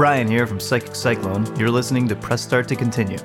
[0.00, 1.44] Brian here from Psychic Cyclone.
[1.58, 3.18] You're listening to Press Start to Continue.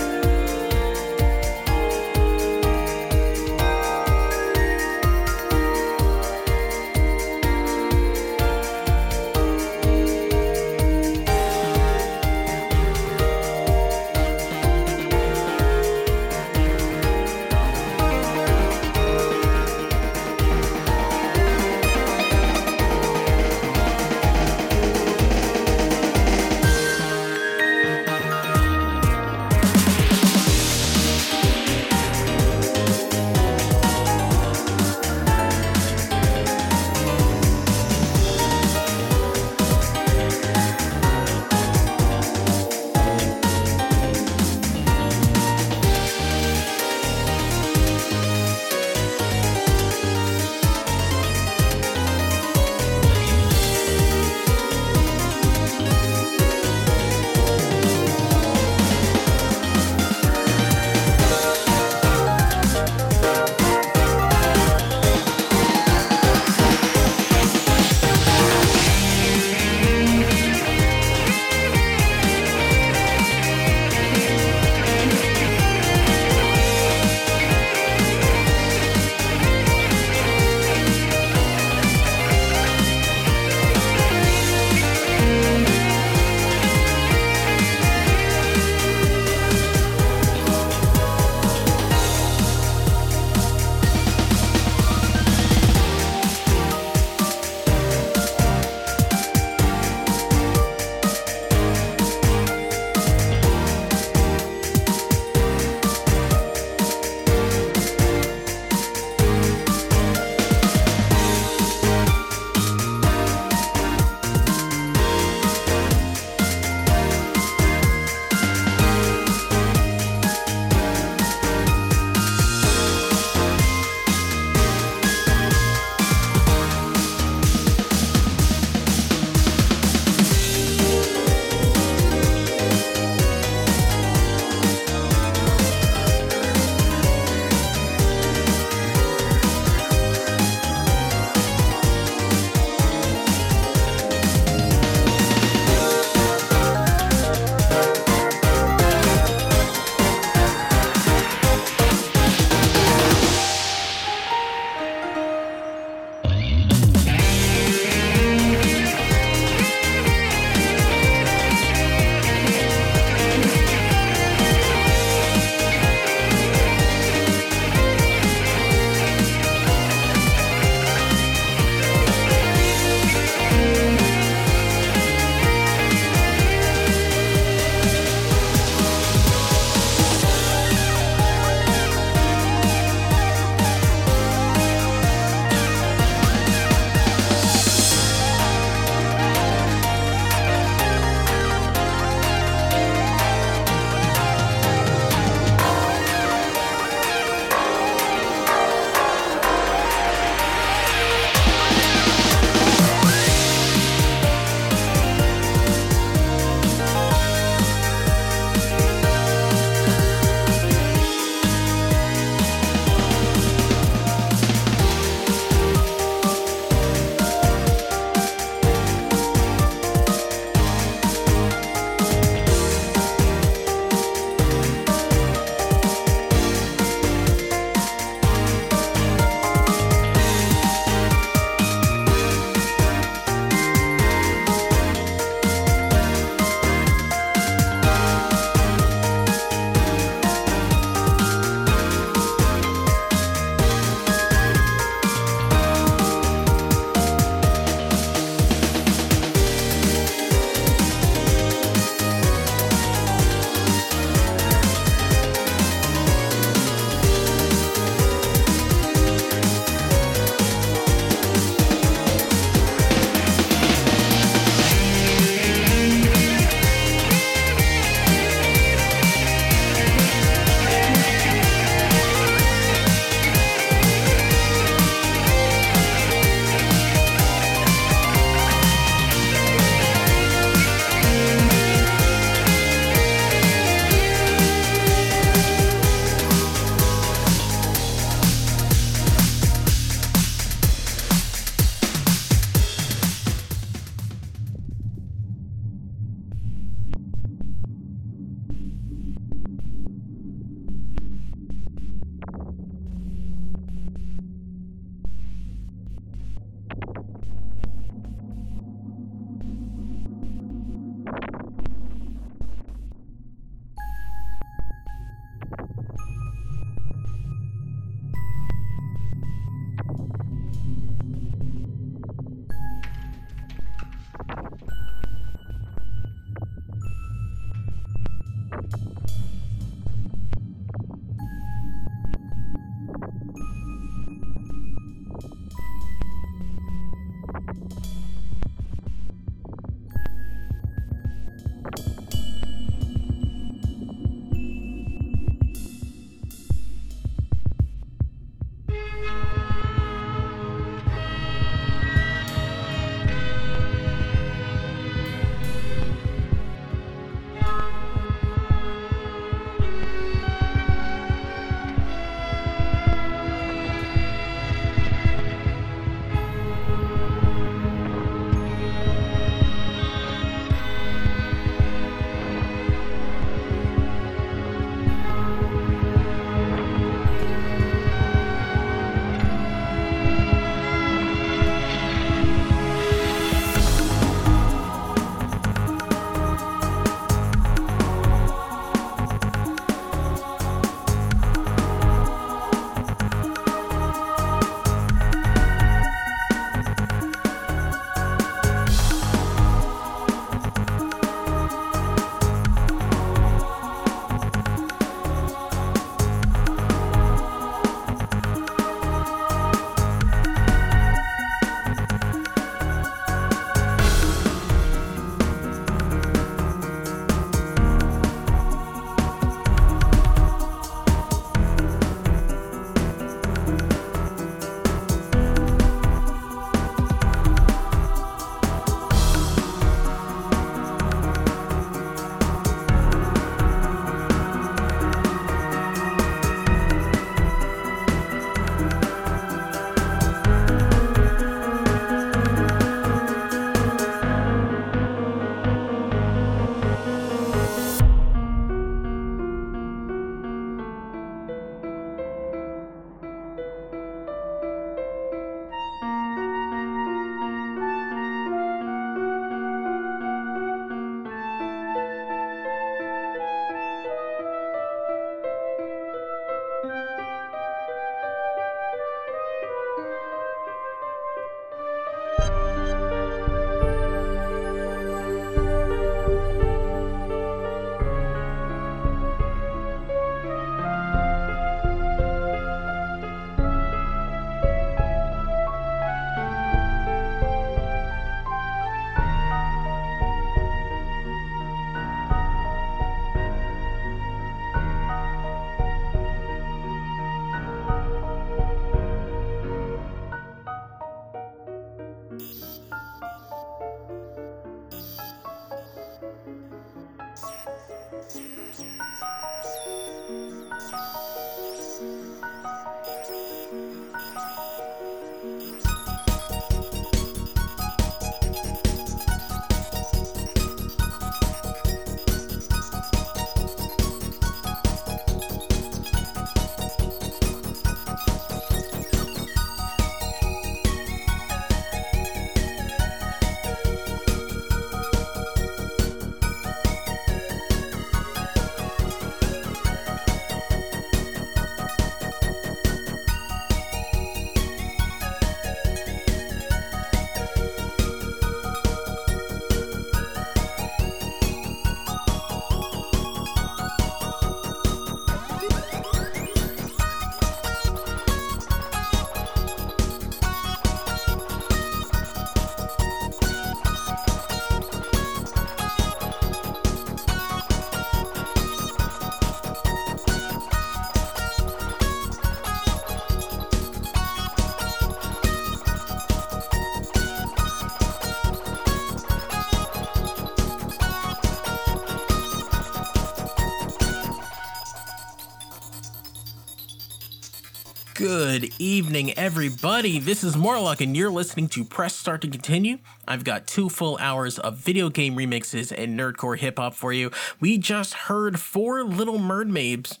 [588.66, 590.00] Evening, everybody.
[590.00, 592.78] This is Morlock, and you're listening to Press Start to Continue.
[593.06, 597.12] I've got two full hours of video game remixes and nerdcore hip hop for you.
[597.38, 600.00] We just heard Four Little Mermaids.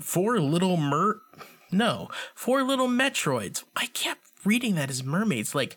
[0.00, 1.20] Four Little Mer.
[1.70, 3.64] No, Four Little Metroids.
[3.76, 5.76] I kept reading that as mermaids, like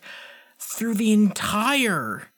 [0.58, 2.31] through the entire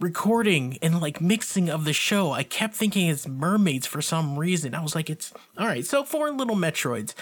[0.00, 4.74] recording and like mixing of the show, I kept thinking it's mermaids for some reason.
[4.74, 5.84] I was like, it's all right.
[5.84, 7.14] So four little Metroids.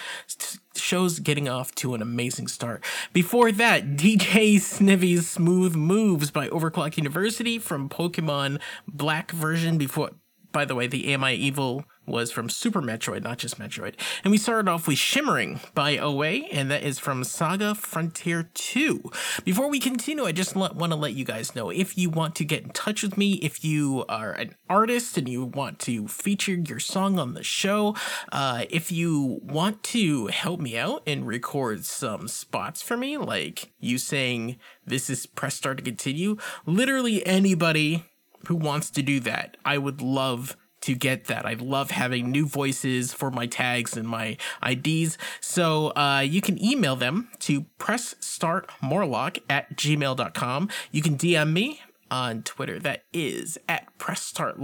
[0.74, 2.82] Show's getting off to an amazing start.
[3.12, 9.78] Before that, DJ Snivy's Smooth Moves by Overclock University from Pokemon Black version.
[9.78, 10.10] Before,
[10.50, 13.94] by the way, the Am I Evil was from Super Metroid, not just Metroid.
[14.24, 19.10] And we started off with Shimmering by OA, and that is from Saga Frontier 2.
[19.44, 22.44] Before we continue, I just want to let you guys know if you want to
[22.44, 26.54] get in touch with me, if you are an artist and you want to feature
[26.54, 27.94] your song on the show,
[28.32, 33.72] uh, if you want to help me out and record some spots for me, like
[33.78, 38.04] you saying, This is Press Start to Continue, literally anybody
[38.48, 41.46] who wants to do that, I would love to get that.
[41.46, 44.36] I love having new voices for my tags and my
[44.66, 45.16] IDs.
[45.40, 50.68] So uh, you can email them to pressstartmorlock at gmail.com.
[50.90, 51.80] You can DM me
[52.12, 52.78] on Twitter.
[52.78, 54.56] That is at Press Start.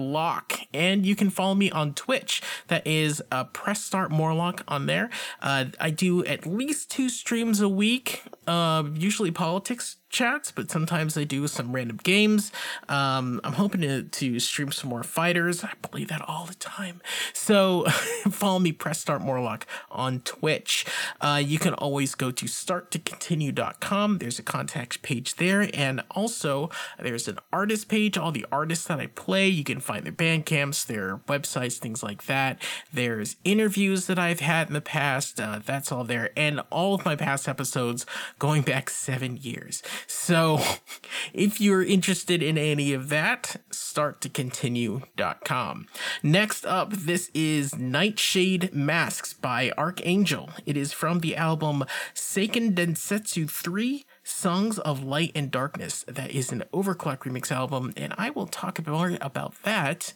[0.74, 2.42] And you can follow me on Twitch.
[2.68, 5.08] That is uh, Press Start Morlock on there.
[5.40, 11.16] Uh, I do at least two streams a week, uh, usually politics chats, but sometimes
[11.16, 12.52] I do some random games.
[12.88, 15.62] Um, I'm hoping to, to stream some more fighters.
[15.64, 17.00] I play that all the time.
[17.32, 17.84] So
[18.30, 20.86] follow me, Press Start Morlock on Twitch.
[21.20, 24.18] Uh, you can always go to starttocontinue.com.
[24.18, 25.68] There's a contact page there.
[25.74, 29.48] And also, there's an artist page, all the artists that I play.
[29.48, 32.62] You can find their band camps, their websites, things like that.
[32.92, 35.40] There's interviews that I've had in the past.
[35.40, 36.30] Uh, that's all there.
[36.36, 38.06] And all of my past episodes
[38.38, 39.82] going back seven years.
[40.06, 40.60] So
[41.32, 45.86] if you're interested in any of that, starttocontinue.com.
[46.22, 50.50] Next up, this is Nightshade Masks by Archangel.
[50.66, 56.04] It is from the album Seiken Densetsu 3 Songs of Light and Darkness.
[56.06, 60.12] That is an Overclock remix album, and I will talk more about that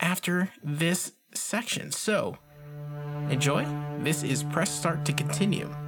[0.00, 1.92] after this section.
[1.92, 2.38] So,
[3.28, 3.66] enjoy.
[4.00, 5.85] This is Press Start to Continue.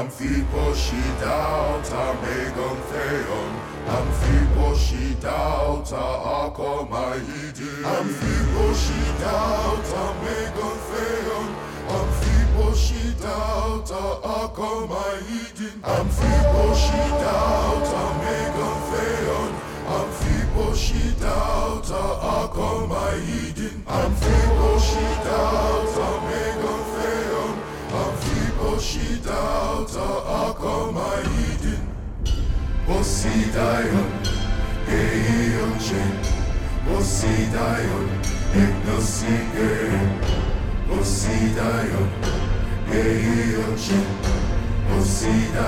[0.00, 3.52] Amphiposhidauta megon theon
[3.96, 6.02] Amphiposhidauta
[6.44, 6.99] akomaidi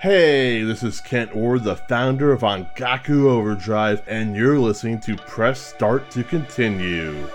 [0.00, 5.60] Hey, this is Kent Ward, the founder of Ongaku Overdrive, and you're listening to Press
[5.60, 7.26] Start to Continue.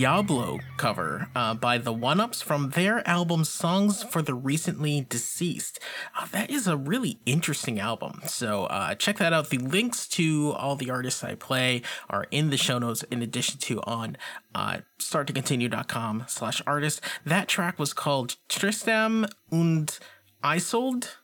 [0.00, 5.78] Diablo cover uh, by the OneUps from their album Songs for the Recently Deceased.
[6.18, 8.22] Uh, that is a really interesting album.
[8.24, 9.50] So uh, check that out.
[9.50, 13.58] The links to all the artists I play are in the show notes, in addition
[13.58, 14.16] to on
[14.54, 17.02] uh, starttocontinue.com slash artist.
[17.26, 19.98] That track was called Tristam und
[20.42, 21.18] Isold.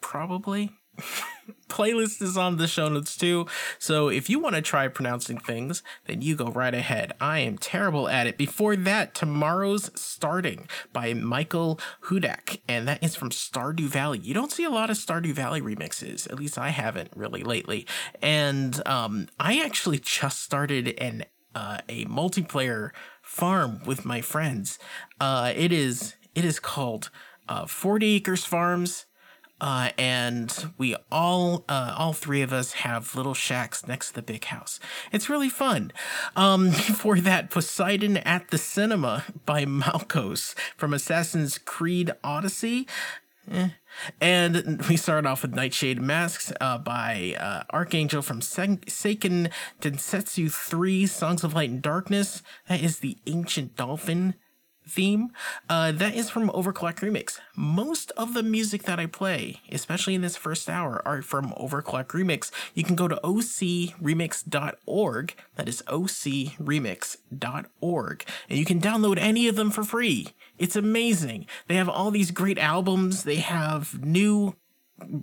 [0.00, 0.70] Probably.
[1.68, 3.46] playlist is on the show notes too.
[3.78, 7.12] So if you want to try pronouncing things, then you go right ahead.
[7.20, 8.36] I am terrible at it.
[8.36, 14.18] Before that, Tomorrow's Starting by Michael Hudak, and that is from Stardew Valley.
[14.18, 17.86] You don't see a lot of Stardew Valley remixes, at least I haven't really lately.
[18.20, 22.90] And um, I actually just started an uh, a multiplayer
[23.22, 24.78] farm with my friends.
[25.20, 27.10] Uh, it is it is called
[27.48, 29.06] uh, 40 Acres Farms.
[29.62, 34.22] Uh, and we all, uh, all three of us have little shacks next to the
[34.22, 34.80] big house.
[35.12, 35.92] It's really fun.
[36.34, 36.70] Um,
[37.22, 42.88] that, Poseidon at the Cinema by Malkos from Assassin's Creed Odyssey.
[43.48, 43.68] Eh.
[44.20, 50.50] And we start off with Nightshade Masks uh, by uh, Archangel from Sen- Seiken Densetsu
[50.52, 52.42] 3 Songs of Light and Darkness.
[52.68, 54.34] That is the Ancient Dolphin
[54.92, 55.32] theme.
[55.68, 57.38] Uh, that is from OverClocked ReMix.
[57.56, 62.08] Most of the music that I play, especially in this first hour, are from OverClocked
[62.08, 62.50] ReMix.
[62.74, 65.34] You can go to ocremix.org.
[65.56, 68.24] That is ocremix.org.
[68.48, 70.28] And you can download any of them for free.
[70.58, 71.46] It's amazing.
[71.66, 73.24] They have all these great albums.
[73.24, 74.54] They have new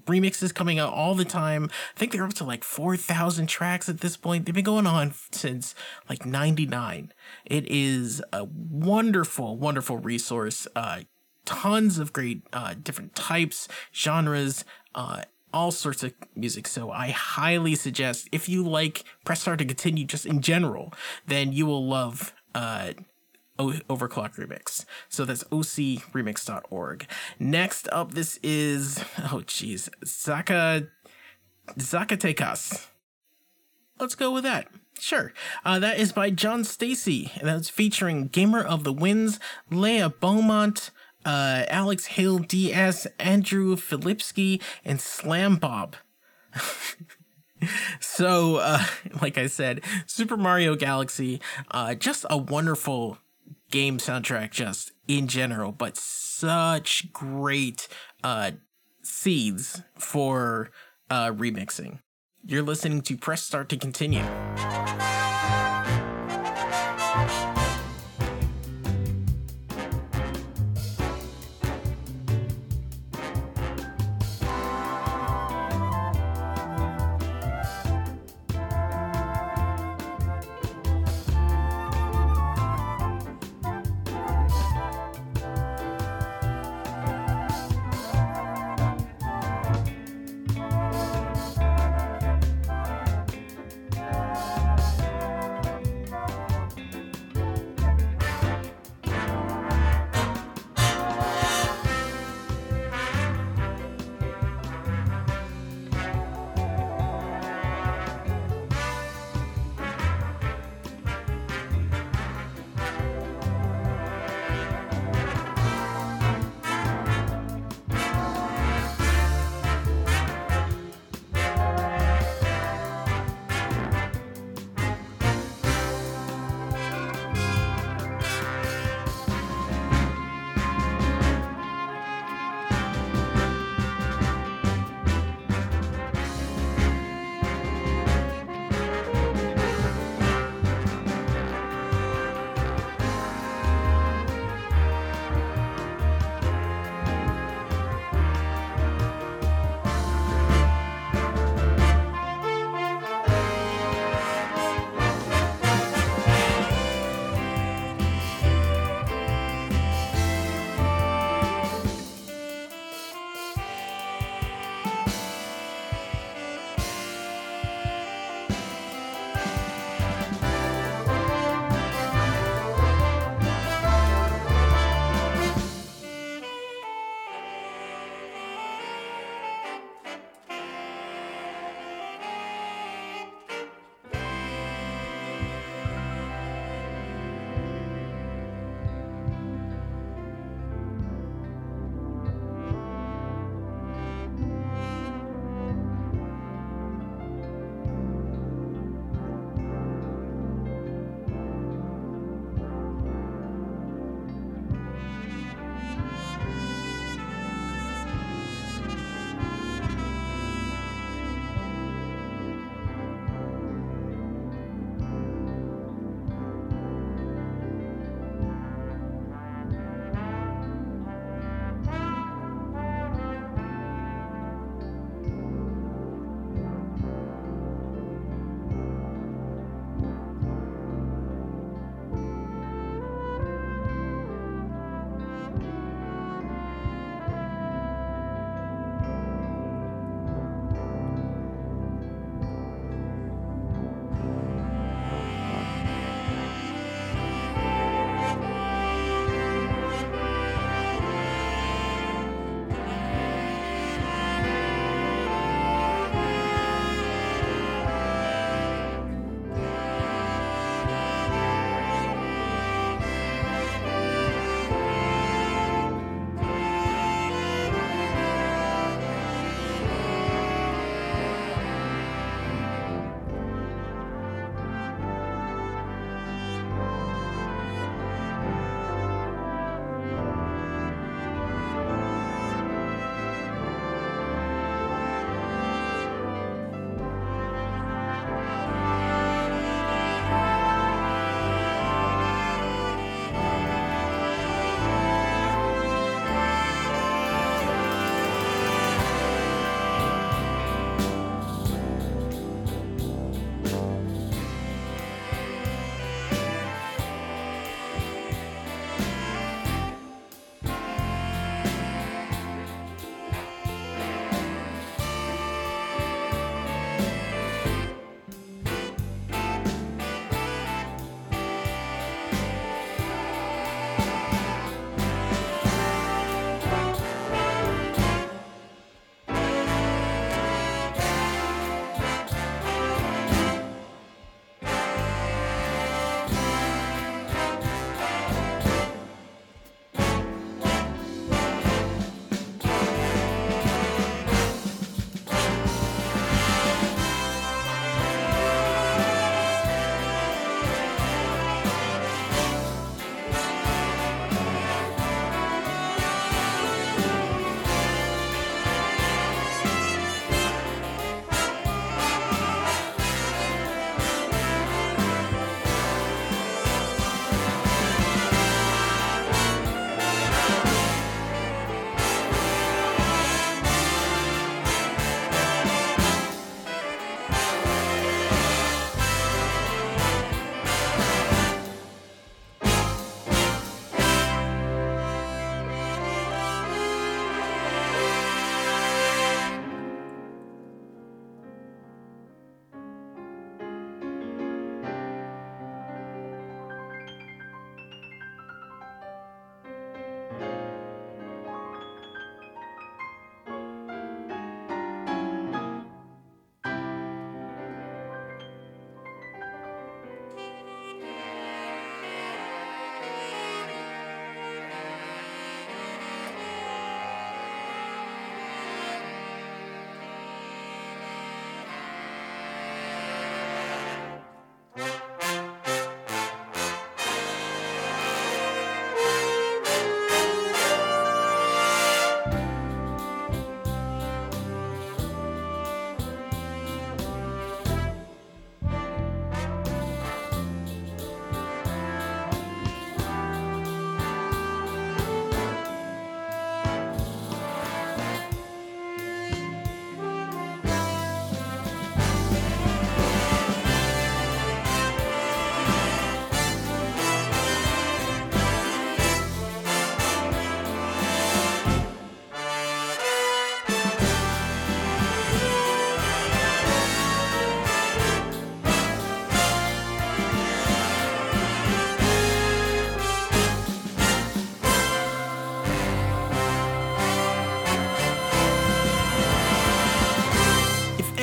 [0.05, 1.69] remixes coming out all the time.
[1.95, 4.45] I think they're up to like 4,000 tracks at this point.
[4.45, 5.75] They've been going on since
[6.09, 7.11] like 99.
[7.45, 10.67] It is a wonderful, wonderful resource.
[10.75, 11.01] Uh,
[11.45, 14.63] tons of great uh, different types, genres,
[14.95, 16.67] uh, all sorts of music.
[16.67, 20.93] So I highly suggest if you like Press Start to Continue just in general,
[21.25, 22.93] then you will love uh,
[23.59, 24.85] OverClocked ReMix.
[25.09, 27.07] So that's ocremix.org.
[27.39, 30.89] Next up, this is, oh geez, Zaka,
[31.77, 32.87] Zacatecas.
[33.99, 34.67] Let's go with that.
[34.99, 35.33] Sure.
[35.63, 40.91] Uh, that is by John Stacy, and that's featuring Gamer of the Winds, Leah Beaumont,
[41.25, 45.95] uh, Alex Hale DS, Andrew Filipsky, and Slam Bob.
[47.99, 48.83] so, uh,
[49.21, 51.41] like I said, Super Mario Galaxy,
[51.71, 53.17] uh, just a wonderful
[53.69, 57.87] game soundtrack, just in general, but such great
[58.23, 58.51] uh,
[59.03, 60.71] seeds for
[61.09, 61.99] uh, remixing.
[62.45, 64.23] You're listening to Press Start to Continue.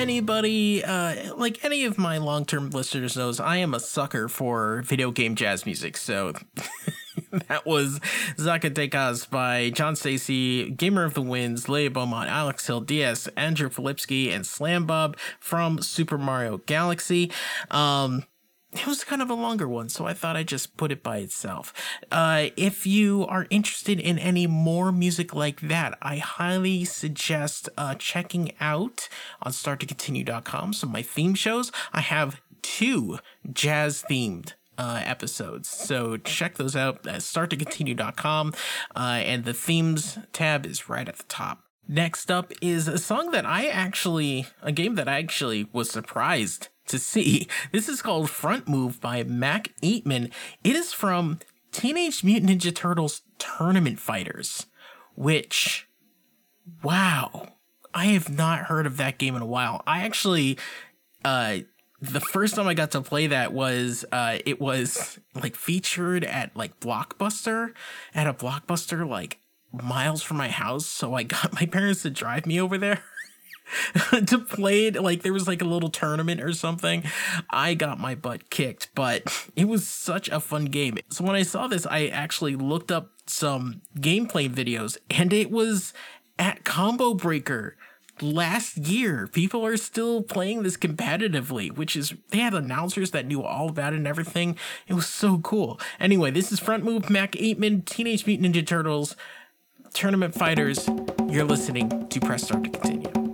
[0.06, 4.82] Anybody, uh, like any of my long term listeners knows, I am a sucker for
[4.82, 5.96] video game jazz music.
[5.96, 6.32] So
[7.48, 7.98] that was
[8.36, 14.32] Zacatecas by John Stacy, Gamer of the Winds, Leia Beaumont, Alex Hill, DS, Andrew Filipsky,
[14.32, 17.32] and Slam Bob from Super Mario Galaxy.
[17.72, 18.22] Um,
[18.72, 21.18] it was kind of a longer one, so I thought I'd just put it by
[21.18, 21.72] itself.
[22.10, 27.94] Uh, if you are interested in any more music like that, I highly suggest uh,
[27.94, 29.08] checking out
[29.42, 31.72] on starttocontinue.com some of my theme shows.
[31.92, 33.18] I have two
[33.52, 35.68] jazz themed uh, episodes.
[35.68, 38.54] So check those out at starttocontinue.com.
[38.94, 41.62] Uh, and the themes tab is right at the top.
[41.88, 46.68] Next up is a song that I actually, a game that I actually was surprised
[46.86, 47.48] to see.
[47.72, 50.32] This is called Front Move by Mac Eatman.
[50.64, 51.38] It is from
[51.72, 54.66] Teenage Mutant Ninja Turtles Tournament Fighters,
[55.14, 55.88] which,
[56.82, 57.48] wow,
[57.92, 59.82] I have not heard of that game in a while.
[59.86, 60.58] I actually,
[61.24, 61.58] uh,
[62.00, 66.54] the first time I got to play that was uh it was like featured at
[66.56, 67.72] like Blockbuster
[68.14, 69.38] at a Blockbuster like
[69.72, 73.02] miles from my house so I got my parents to drive me over there
[74.26, 77.02] to play it like there was like a little tournament or something
[77.50, 80.98] I got my butt kicked but it was such a fun game.
[81.10, 85.92] So when I saw this I actually looked up some gameplay videos and it was
[86.38, 87.76] at Combo Breaker
[88.22, 89.26] last year.
[89.26, 93.92] People are still playing this competitively which is they had announcers that knew all about
[93.92, 94.56] it and everything.
[94.86, 95.80] It was so cool.
[95.98, 99.16] Anyway this is front move mac 8man teenage mutant ninja turtles
[99.92, 100.88] tournament fighters.
[101.28, 103.25] You're listening to press start to continue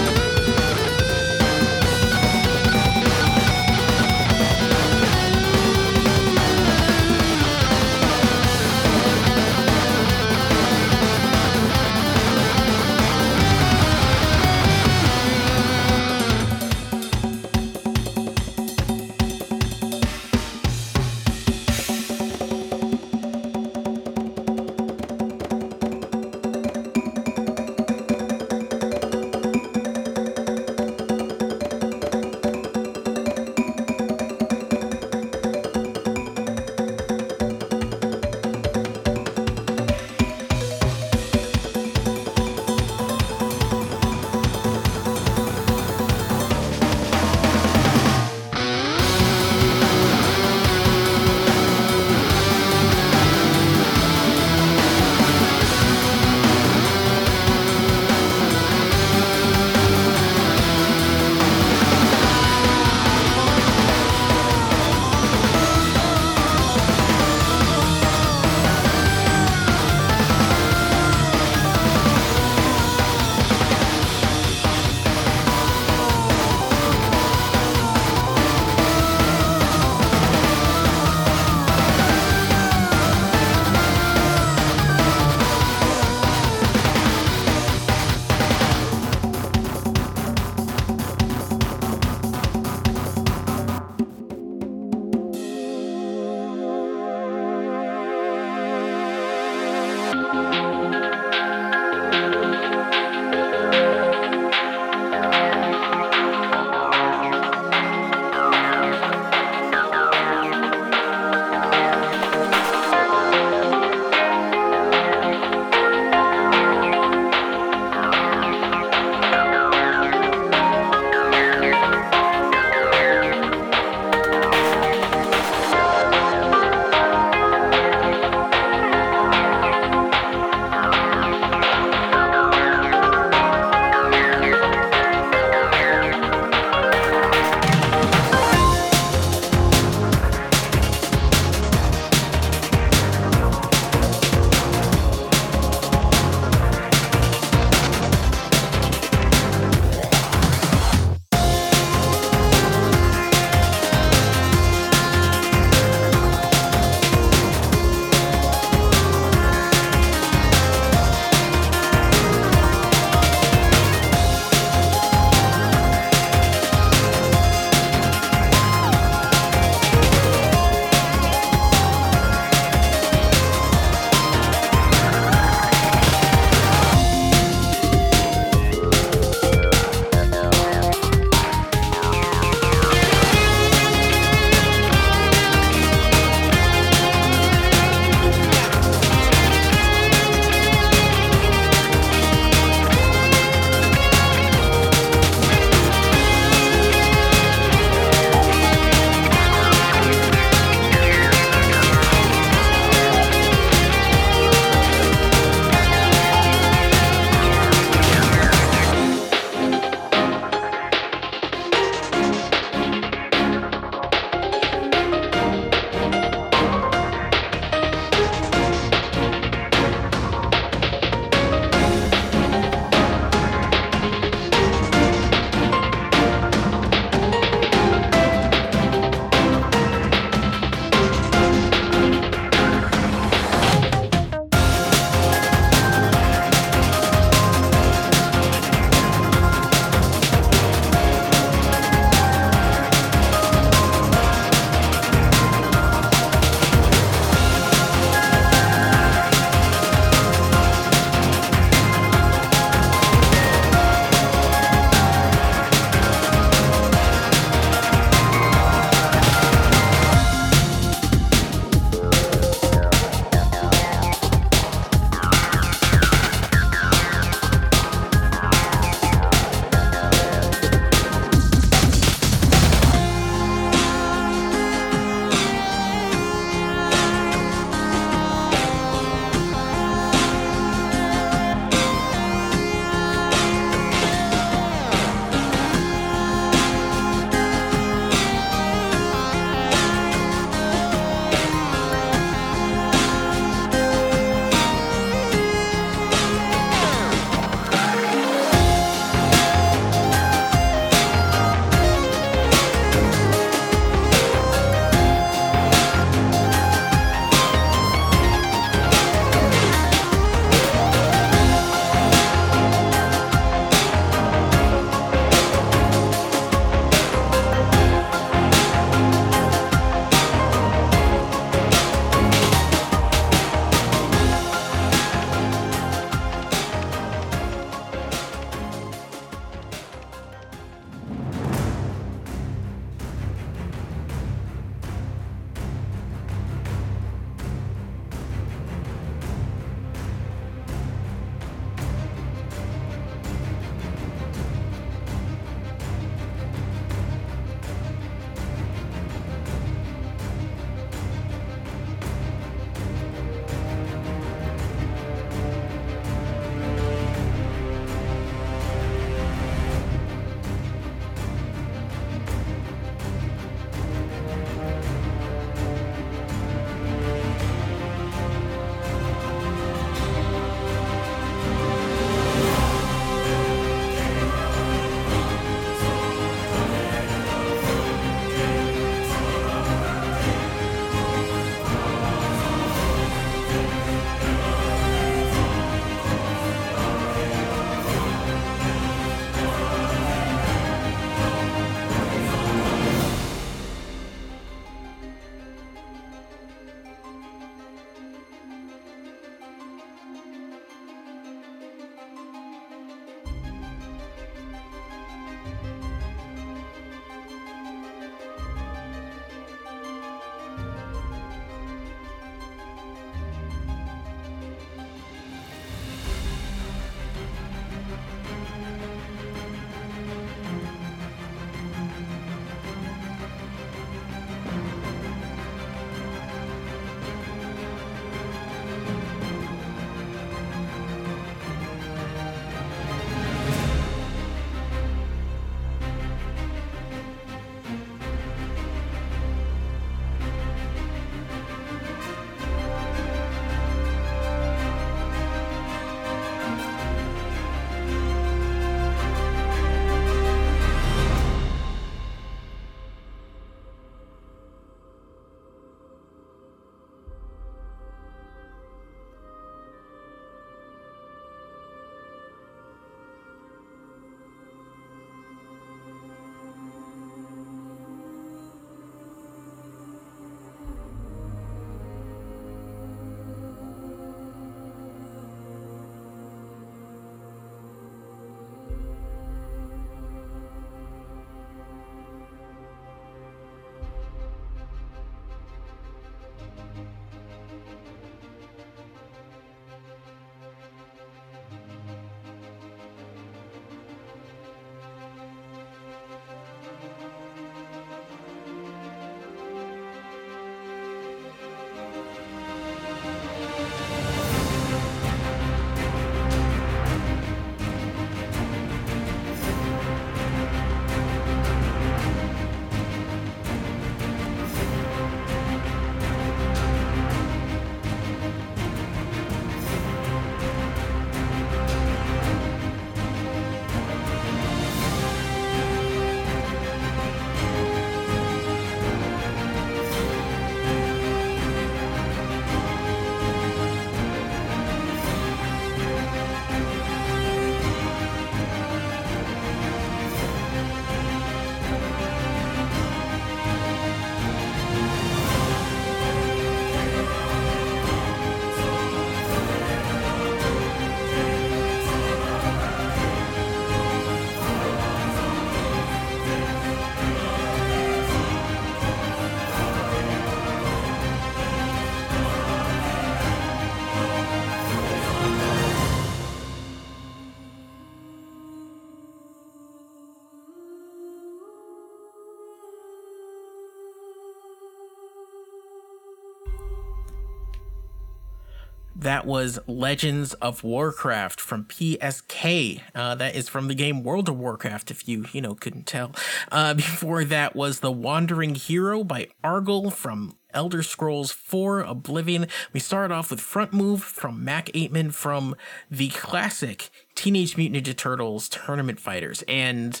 [579.04, 582.80] That was Legends of Warcraft from PSK.
[582.94, 586.12] Uh, that is from the game World of Warcraft, if you, you know, couldn't tell.
[586.50, 592.46] Uh, before that was The Wandering Hero by Argyle from Elder Scrolls 4 Oblivion.
[592.72, 595.54] We started off with Front Move from Mac Aitman from
[595.90, 599.44] the classic Teenage Mutant Ninja Turtles Tournament Fighters.
[599.46, 600.00] And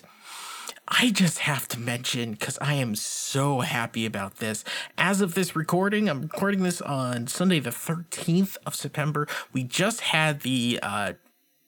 [0.96, 4.62] I just have to mention because I am so happy about this.
[4.96, 9.26] As of this recording, I'm recording this on Sunday, the 13th of September.
[9.52, 11.14] We just had the uh,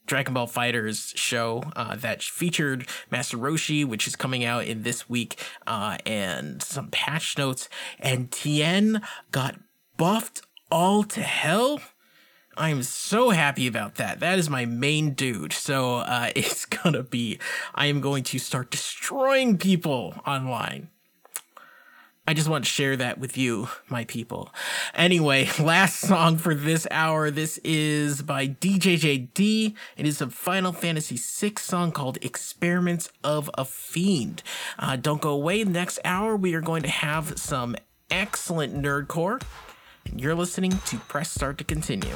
[0.07, 5.09] Dragon Ball FighterZ show uh, that featured Master Roshi, which is coming out in this
[5.09, 7.69] week, uh, and some patch notes.
[7.99, 9.03] And Tien
[9.33, 9.59] got
[9.97, 11.81] buffed all to hell.
[12.57, 14.21] I am so happy about that.
[14.21, 15.53] That is my main dude.
[15.53, 17.39] So uh, it's gonna be,
[17.75, 20.89] I am going to start destroying people online.
[22.29, 24.53] I just want to share that with you, my people.
[24.95, 27.31] Anyway, last song for this hour.
[27.31, 29.75] This is by DJJD.
[29.97, 34.43] It is a Final Fantasy VI song called Experiments of a Fiend.
[34.77, 35.63] Uh, don't go away.
[35.63, 37.77] Next hour, we are going to have some
[38.11, 39.41] excellent nerdcore.
[40.15, 42.15] You're listening to Press Start to Continue.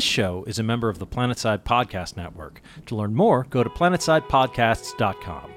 [0.00, 2.62] This show is a member of the Planetside Podcast Network.
[2.86, 5.50] To learn more, go to planetsidepodcasts.com.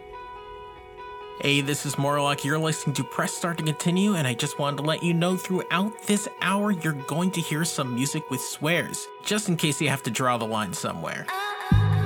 [1.39, 2.44] Hey, this is Morlock.
[2.44, 5.38] You're listening to Press Start to Continue, and I just wanted to let you know
[5.38, 9.88] throughout this hour you're going to hear some music with swears, just in case you
[9.88, 11.26] have to draw the line somewhere.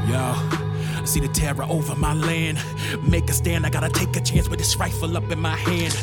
[0.08, 0.67] Yo, I
[1.08, 2.60] see the terror over my land.
[3.02, 5.94] Make a stand, I gotta take a chance with this rifle up in my hand.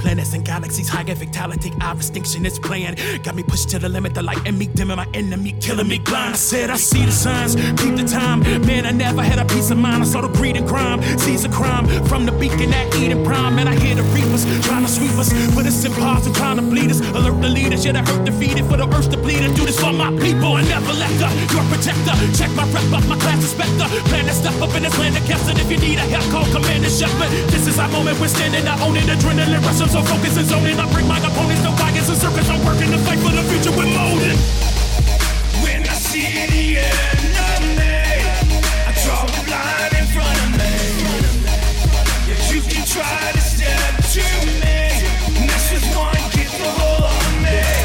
[0.00, 2.98] Planets and galaxies, higher vitality, our extinction is planned.
[3.22, 5.98] Got me pushed to the limit, the light in me dimming, my enemy killing me
[5.98, 6.34] blind.
[6.34, 8.40] I said, I see the signs, keep the time.
[8.66, 10.02] Man, I never had a peace of mind.
[10.02, 13.58] I saw the greed and crime, seize a crime from the beacon at Eden Prime.
[13.58, 16.62] And I hear the reapers trying to sweep us, put us in and trying to
[16.62, 17.00] bleed us.
[17.00, 19.78] Alert the leaders, yeah, the hurt defeated for the earth to bleed and do this
[19.78, 20.54] for my people.
[20.54, 22.14] I never left her, your protector.
[22.36, 23.86] Check my rep up, my class inspector.
[24.08, 25.56] Plan to step up in this land of captain.
[25.56, 27.30] If you need a help, call Commander Shepard.
[27.48, 29.04] This is our moment, we're standing, I own it.
[29.04, 30.78] Adrenaline rush, I'm so focused and zoning.
[30.78, 32.48] I bring my opponents to wagons and circus.
[32.48, 34.38] I'm working to fight for the future with molding.
[35.62, 38.02] When I see the enemy,
[38.88, 40.72] I draw a line in front of me.
[42.28, 44.24] Yeah, you can try to step to
[44.60, 45.46] me.
[45.46, 47.81] Mess with one, get the whole on me.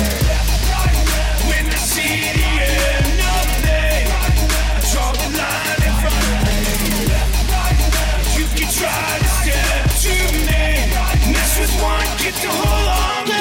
[12.32, 13.39] Get the whole on me.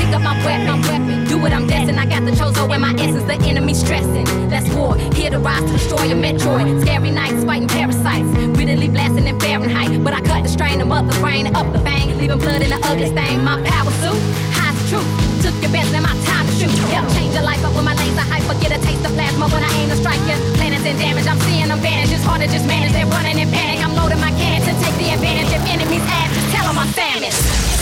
[0.00, 1.28] Pick up my weapon, weapon.
[1.28, 2.00] Do what I'm destined.
[2.00, 3.24] I got the chozo in my essence.
[3.24, 4.24] The enemy stressing.
[4.48, 4.96] That's war.
[5.12, 6.80] Here to rise to destroy a Metroid.
[6.80, 8.28] Scary nights fighting parasites.
[8.56, 10.02] Readily blasting in Fahrenheit.
[10.02, 12.16] But I cut the strain mother brain up the bang.
[12.18, 13.44] Leaving blood in the ugly stain.
[13.44, 14.20] My power suit.
[14.56, 15.08] High's truth.
[15.44, 16.72] Took your best and my time to shoot.
[16.88, 18.56] Help change your life up with my laser hyper.
[18.64, 20.36] Get a taste of plasma when I aim to strike you.
[20.56, 21.26] Planets in damage.
[21.28, 22.12] I'm seeing them vanish.
[22.12, 22.92] It's hard to just manage.
[22.92, 23.84] They're running in panic.
[23.84, 25.52] I'm loading my cannons to take the advantage.
[25.52, 27.81] If enemies ask, tell them I'm famished.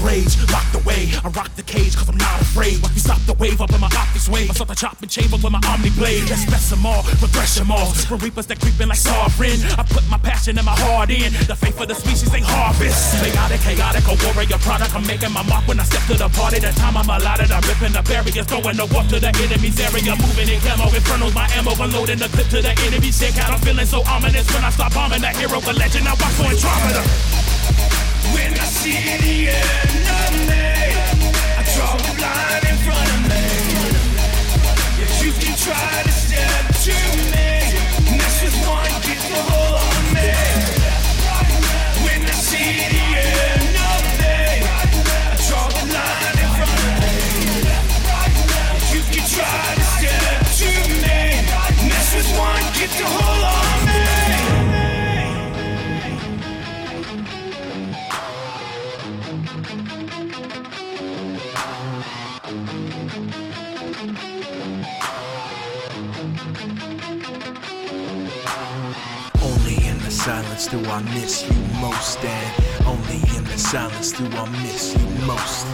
[0.00, 1.12] rage, locked away.
[1.24, 2.82] I rock the cage cause I'm not afraid.
[2.82, 4.50] Watch you stop the wave up in my optics wave.
[4.50, 6.28] I start the chopping chamber with my omni blade.
[6.28, 7.92] Let's best them all, progress them all.
[8.08, 9.60] For reapers that creeping like sovereign.
[9.78, 11.32] I put my passion and my heart in.
[11.46, 13.20] The faith of the species they harvest.
[13.22, 14.94] Chaotic, chaotic, a warrior product.
[14.94, 16.58] I'm making my mark when I step to the party.
[16.60, 20.16] The time I'm allotted, I'm ripping the barriers, throwing the warp to the enemy's area.
[20.16, 23.52] Moving in camo, infernals, my ammo, unloading the clip to the enemy's sick out.
[23.52, 26.08] I'm feeling so ominous when I start bombing the hero, the legend.
[26.08, 27.49] I watch for Andromeda.
[39.10, 40.30] Get the whole army.
[42.04, 44.64] When I see the enemy,
[45.28, 47.74] I draw a line in front of me.
[48.74, 50.70] If you keep trying to stand to
[51.02, 51.20] me.
[51.88, 54.59] Must you find just the whole on
[70.60, 75.26] silence do I miss you most, and only in the silence do I miss you
[75.26, 75.66] most.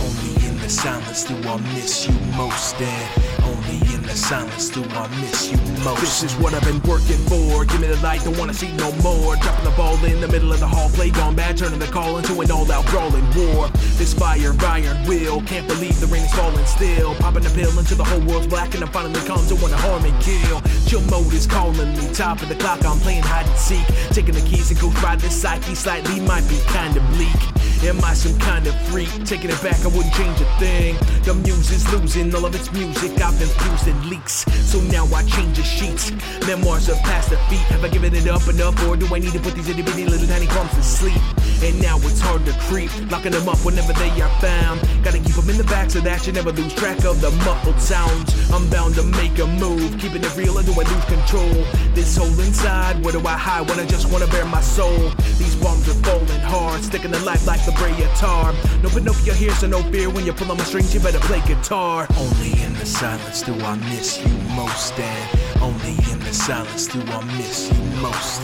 [0.00, 4.82] Only in the silence do I miss you most, and only in the silence do
[4.90, 6.00] I miss you most.
[6.00, 7.64] This is what I've been working for.
[7.64, 9.36] Give me the light, don't wanna see no more.
[9.36, 12.18] Dropping the ball in the middle of the hall, play gone bad, turning the call
[12.18, 13.68] into an all-out brawling war.
[13.96, 17.14] This fire, iron will, can't believe the rain is falling still.
[17.16, 20.04] Popping a pill until the whole world's black, and I'm finally calm to wanna harm
[20.04, 20.60] and kill.
[20.86, 23.86] Chill mode is calling me, top of the clock, I'm playing hide and seek.
[24.10, 27.40] Taking the keys and go by this psyche, slightly might be kinda bleak.
[27.84, 29.08] Am I some kind of freak?
[29.24, 30.96] Taking it back, I wouldn't change a thing.
[31.22, 33.20] The muse's losing all of its music.
[33.20, 36.10] I've been fused in leaks, so now I change the sheets.
[36.46, 37.64] Memoirs of past the feet.
[37.70, 40.06] Have I given it up enough, or do I need to put these itty bitty
[40.06, 41.22] little tiny crumbs to sleep?
[41.62, 44.80] And now it's hard to creep, locking them up whenever they are found.
[45.04, 47.80] Gotta keep them in the back so that you never lose track of the muffled
[47.80, 48.34] sounds.
[48.50, 51.64] I'm bound to make a move, keeping it real, or do I lose control?
[51.94, 55.10] This hole inside, where do I hide when I just wanna bare my soul?
[55.38, 58.54] These bombs are falling hard, sticking to life like the Brea tar.
[58.82, 61.40] No Pinocchio here, so no fear when you pull on my strings, you better play
[61.46, 62.06] guitar.
[62.16, 67.00] Only in the silence do I miss you most, and only in the silence do
[67.00, 68.40] I miss you most.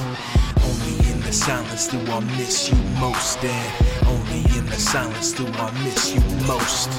[0.68, 5.46] Only in the silence do I miss you most, and only in the silence do
[5.46, 6.90] I miss you most.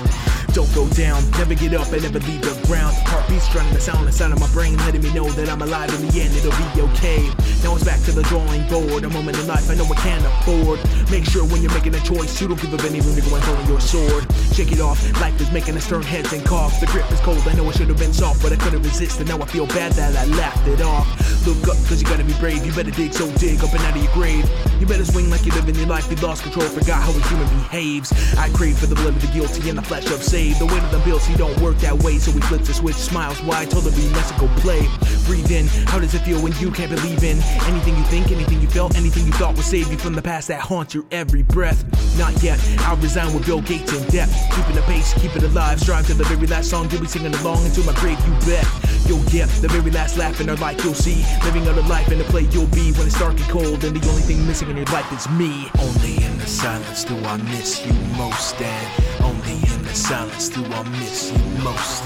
[0.56, 1.20] Don't go down.
[1.32, 2.95] Never get up and never leave the ground.
[3.12, 6.08] Heartbeats trying the sound inside of my brain, letting me know that I'm alive in
[6.08, 7.28] the end, it'll be okay.
[7.62, 9.03] Now it's back to the drawing board.
[9.03, 10.80] A moment in life I know I can't afford.
[11.12, 13.36] Make sure when you're making a choice, you don't give up any room to go
[13.36, 14.24] and throw your sword.
[14.56, 16.80] Shake it off, life is making us turn heads and cough.
[16.80, 19.20] The grip is cold, I know it should have been soft, but I couldn't resist,
[19.20, 21.08] and now I feel bad that I laughed it off.
[21.45, 22.66] Look up, cause you gotta be brave.
[22.66, 24.49] You better dig, so dig up and out of your grave.
[24.80, 26.10] You better swing like you're living your life.
[26.10, 28.14] You lost control, forgot how a human behaves.
[28.38, 30.45] I crave for the blood of the guilty and the flesh of saved.
[30.54, 32.96] The weight of the bills, he don't work that way, so he flips the switch,
[32.96, 34.88] smiles wide, told him be Mexico play.
[35.26, 38.62] Breathe in, how does it feel when you can't believe in anything you think, anything
[38.62, 41.41] you felt, anything you thought will save you from the past that haunts your every
[41.41, 41.84] breath?
[42.18, 44.30] Not yet, I'll resign with Bill Gates in debt.
[44.56, 47.34] Keeping the pace, keep it alive, strive to the very last song, you'll be singing
[47.36, 48.68] along until my grave, you bet.
[49.08, 51.26] You'll get the very last laugh in our life, you'll see.
[51.43, 53.96] Living out a life in the play you'll be when it's dark and cold, and
[53.96, 55.70] the only thing missing in your life is me.
[55.80, 60.65] Only in the silence do I miss you most, and only in the silence do
[60.65, 62.03] I miss you most.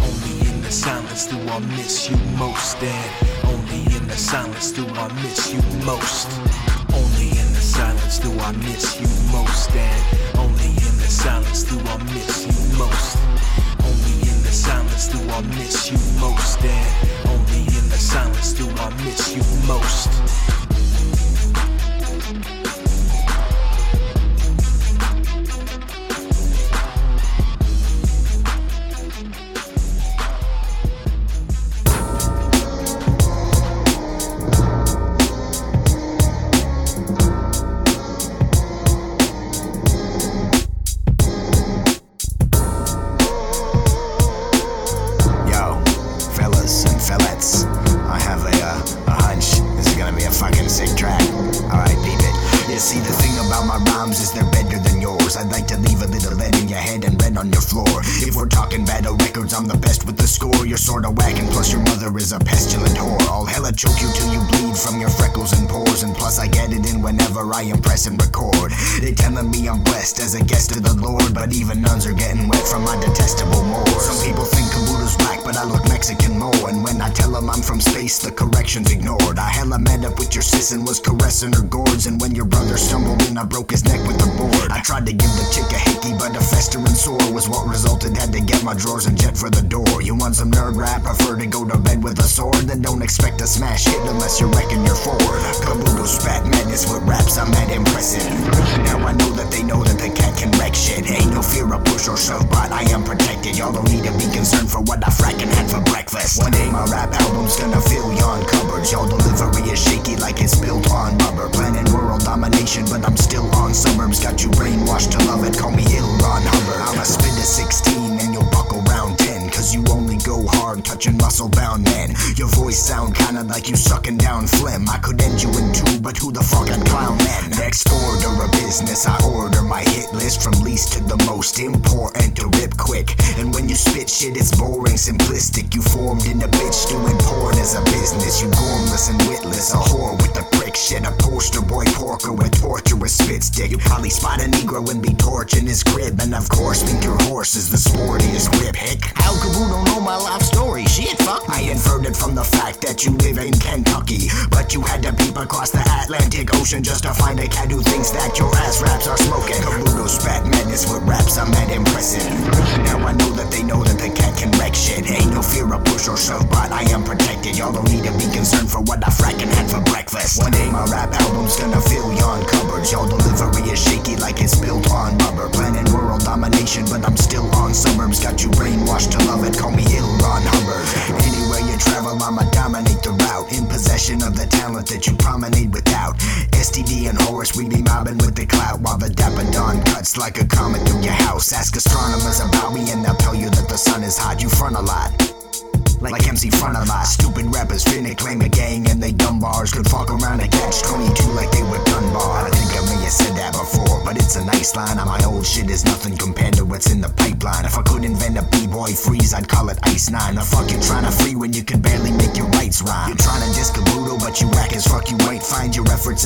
[0.00, 3.10] Only in the silence do I miss you most, and
[3.44, 6.28] only in the silence do I miss you most.
[6.94, 11.78] Only in the silence do I miss you most, and only in the silence do
[11.78, 13.18] I miss you most.
[13.84, 18.66] Only in the silence do I miss you most, and only in the silence do
[18.80, 20.67] I miss you most.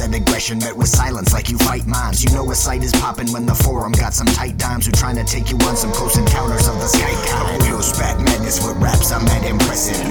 [0.03, 2.25] At aggression met with silence like you fight mimes.
[2.25, 5.17] You know a sight is popping when the forum got some tight dimes who trying
[5.17, 7.63] to take you on some close encounters of the sky kind.
[7.63, 10.03] Kabuto spat madness with raps, I'm that impressive.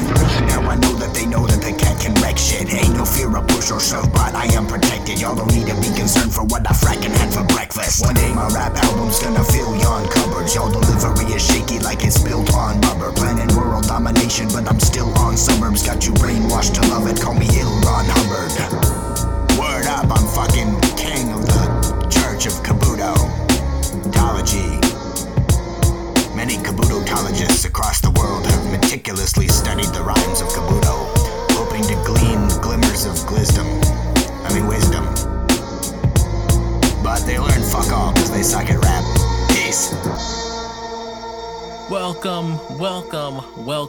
[0.48, 2.74] Now I know that they know that the cat can wreck shit.
[2.74, 5.20] Ain't no fear of push or shove, but I am protected.
[5.20, 8.06] Y'all don't need to be concerned for what I fracking had for breakfast.
[8.06, 10.56] One day my rap album's gonna fill yon cupboards.
[10.56, 13.12] Y'all delivery is shaky like it's built on rubber.
[13.12, 15.84] Planet world domination, but I'm still on suburbs.
[15.84, 17.20] Got you brainwashed to love it.
[17.20, 17.36] Call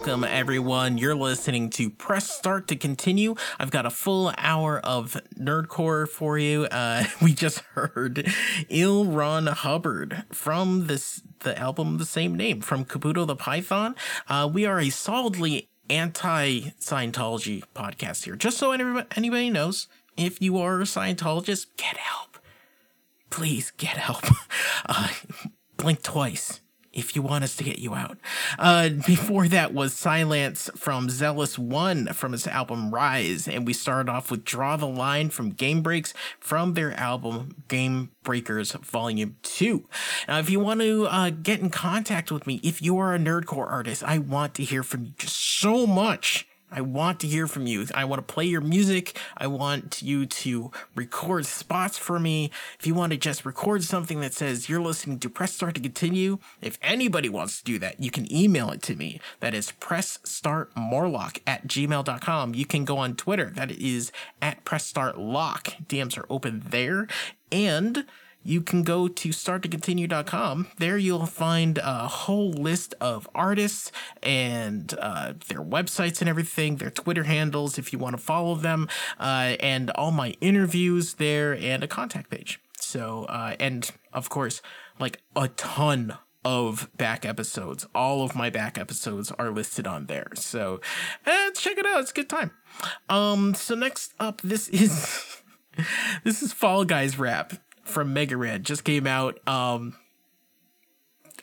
[0.04, 0.98] welcome, everyone.
[0.98, 3.36] You're listening to Press Start to Continue.
[3.60, 6.64] I've got a full hour of nerdcore for you.
[6.64, 8.26] Uh, we just heard
[8.68, 9.04] L.
[9.04, 13.94] Ron Hubbard from this the album the same name from Kabuto the Python.
[14.28, 18.34] Uh, we are a solidly anti Scientology podcast here.
[18.34, 22.38] Just so anybody, anybody knows, if you are a Scientologist, get help.
[23.30, 24.24] Please get help.
[24.84, 25.10] Uh,
[25.76, 26.60] blink twice
[26.92, 28.18] if you want us to get you out.
[28.58, 34.10] Uh, before that was Silence from Zealous One from his album Rise, and we started
[34.10, 39.84] off with Draw the Line from Game Breaks from their album Game Breakers Volume 2.
[40.28, 43.18] Now, if you want to uh, get in contact with me, if you are a
[43.18, 46.46] nerdcore artist, I want to hear from you just so much.
[46.72, 47.86] I want to hear from you.
[47.94, 49.18] I want to play your music.
[49.36, 52.50] I want you to record spots for me.
[52.78, 55.80] If you want to just record something that says you're listening to Press Start to
[55.80, 59.20] Continue, if anybody wants to do that, you can email it to me.
[59.40, 62.54] That is pressstartmorlock at gmail.com.
[62.54, 63.50] You can go on Twitter.
[63.54, 65.86] That is at pressstartlock.
[65.86, 67.06] DMs are open there.
[67.50, 68.06] And
[68.44, 70.68] you can go to starttocontinue.com.
[70.78, 73.92] There you'll find a whole list of artists
[74.22, 78.88] and uh, their websites and everything, their Twitter handles if you want to follow them,
[79.18, 82.60] uh, and all my interviews there and a contact page.
[82.78, 84.60] So, uh, and of course,
[84.98, 87.86] like a ton of back episodes.
[87.94, 90.28] All of my back episodes are listed on there.
[90.34, 90.80] So,
[91.24, 92.00] eh, check it out.
[92.00, 92.50] It's a good time.
[93.08, 95.40] Um, so next up, this is
[96.24, 99.38] this is Fall Guys rap from Mega Ran just came out.
[99.46, 99.96] Um,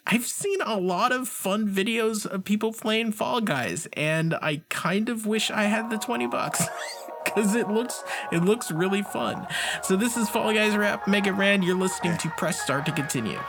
[0.05, 5.09] I've seen a lot of fun videos of people playing Fall Guys, and I kind
[5.09, 6.65] of wish I had the twenty bucks
[7.23, 9.47] because it looks it looks really fun.
[9.83, 11.61] So this is Fall Guys rap Mega Ran.
[11.61, 13.39] You're listening to Press Start to continue.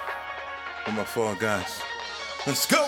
[0.84, 1.80] For my Fall Guys,
[2.46, 2.86] let's go.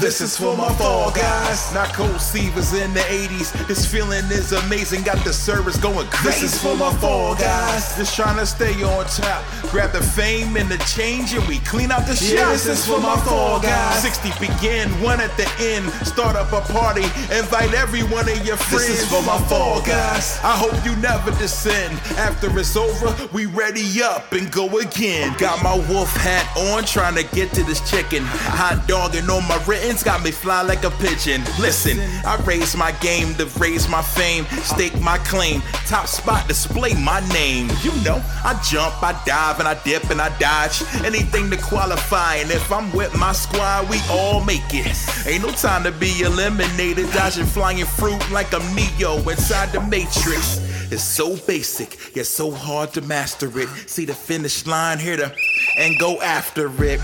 [0.00, 1.74] This is for my fall guys.
[1.74, 3.66] Not cold Seavers in the 80s.
[3.66, 5.02] This feeling is amazing.
[5.02, 6.42] Got the service going crazy.
[6.42, 7.96] This is for my fall guys.
[7.96, 9.42] Just trying to stay on top.
[9.72, 12.38] Grab the fame and the change and we clean out the shit.
[12.38, 14.00] Yeah, this is for my fall guys.
[14.00, 15.84] 60 begin, one at the end.
[16.06, 17.02] Start up a party.
[17.36, 18.86] Invite every one of your friends.
[18.86, 20.38] This is for my fall guys.
[20.44, 21.98] I hope you never descend.
[22.16, 25.34] After it's over, we ready up and go again.
[25.38, 28.22] Got my wolf hat on, trying to get to this chicken.
[28.24, 31.42] Hot dogging on my written got me fly like a pigeon.
[31.58, 36.92] Listen, I raise my game to raise my fame, stake my claim, top spot display
[36.94, 37.70] my name.
[37.82, 40.82] You know, I jump, I dive, and I dip and I dodge.
[41.04, 44.94] Anything to qualify, and if I'm with my squad, we all make it.
[45.26, 50.67] Ain't no time to be eliminated, dodging flying fruit like I'm Neo inside the Matrix.
[50.90, 53.68] It's so basic, yet so hard to master it.
[53.86, 55.34] See the finish line here to
[55.76, 57.00] and go after it.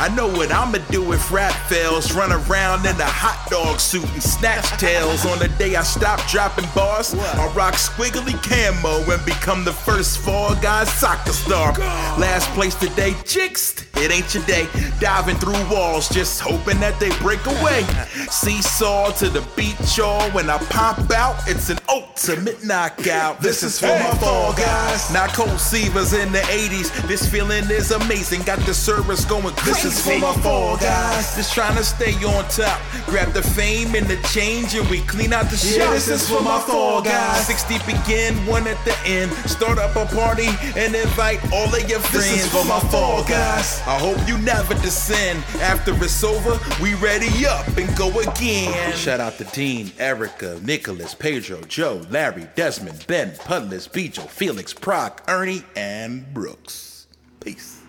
[0.00, 2.14] I know what I'ma do if rap fails.
[2.14, 5.26] Run around in a hot dog suit and snatch tails.
[5.26, 10.18] On the day I stop dropping bars, I'll rock squiggly camo and become the first
[10.18, 11.72] Fall Guys soccer star.
[12.18, 13.84] Last place today, jinxed.
[13.96, 14.68] It ain't your day.
[15.00, 17.82] Diving through walls, just hoping that they break away.
[18.30, 20.30] Seesaw to the beat, y'all.
[20.30, 23.40] When I pop out, it's an ultimate knockout.
[23.40, 25.12] This is for my Fall Guys.
[25.12, 26.90] Not cold Seavers in the 80s.
[27.08, 28.42] This feeling is amazing.
[28.42, 29.88] Got the service going crazy.
[29.88, 31.34] This is for my Fall Guys.
[31.36, 32.80] Just trying to stay on top.
[33.06, 35.78] Grab the fame and the change, and we clean out the shit.
[35.78, 37.46] Yeah, this is for my Fall Guys.
[37.46, 39.32] 60 begin, one at the end.
[39.48, 42.28] Start up a party and invite all of your friends.
[42.28, 43.80] This is for my Fall Guys.
[43.86, 45.42] I hope you never descend.
[45.60, 48.92] After it's over, we ready up and go again.
[48.94, 55.22] Shout out to Dean, Erica, Nicholas, Pedro, Joe, Larry, Desmond, Ben, Pudless, Beetle, Felix, Proc,
[55.28, 57.06] Ernie, and Brooks.
[57.38, 57.82] Peace.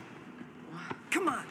[1.09, 1.43] Come on.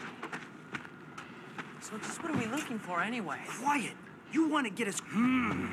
[1.80, 3.40] So just what are we looking for anyway?
[3.60, 3.90] Quiet.
[4.30, 5.00] You want to get us.
[5.00, 5.66] Hmm.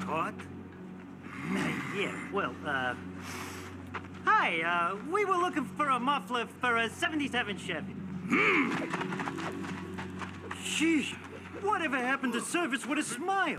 [0.00, 0.34] Caught?
[0.34, 2.96] Uh, yeah, well, uh.
[4.24, 7.92] Hi, uh, we were looking for a muffler for a 77 Chevy.
[7.92, 8.72] Hmm.
[10.64, 11.14] Sheesh,
[11.62, 13.58] whatever happened to service with a smile?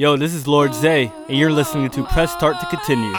[0.00, 3.12] Yo, this is Lord Zay, and you're listening to Press Start to Continue.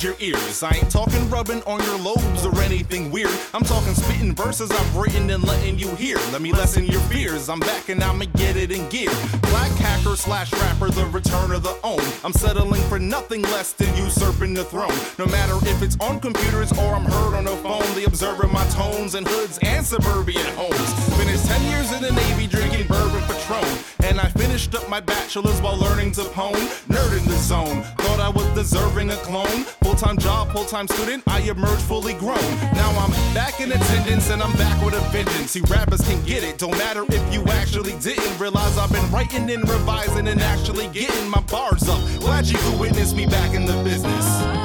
[0.00, 0.62] Your ears.
[0.62, 3.32] I ain't talking rubbing on your lobes or anything weird.
[3.52, 6.18] I'm talking spitting verses I've written and letting you hear.
[6.30, 7.48] Let me lessen your fears.
[7.48, 9.10] I'm back and I'ma get it in gear.
[9.42, 12.00] Black hacker slash rapper, the return of the own.
[12.22, 14.94] I'm settling for nothing less than usurping the throne.
[15.18, 18.64] No matter if it's on computers or I'm heard on a phone, the observer my
[18.68, 21.16] tones and hoods and suburban homes.
[21.18, 23.97] Finished 10 years in the Navy drinking bourbon Patron.
[24.08, 26.54] And I finished up my bachelor's while learning to pwn.
[26.88, 27.82] Nerd in the zone.
[27.98, 29.64] Thought I was deserving a clone.
[29.84, 32.48] Full time job, full time student, I emerged fully grown.
[32.72, 35.50] Now I'm back in attendance and I'm back with a vengeance.
[35.50, 36.56] See, rappers can get it.
[36.56, 41.28] Don't matter if you actually didn't realize I've been writing and revising and actually getting
[41.28, 42.00] my bars up.
[42.18, 44.57] Glad you could witness me back in the business.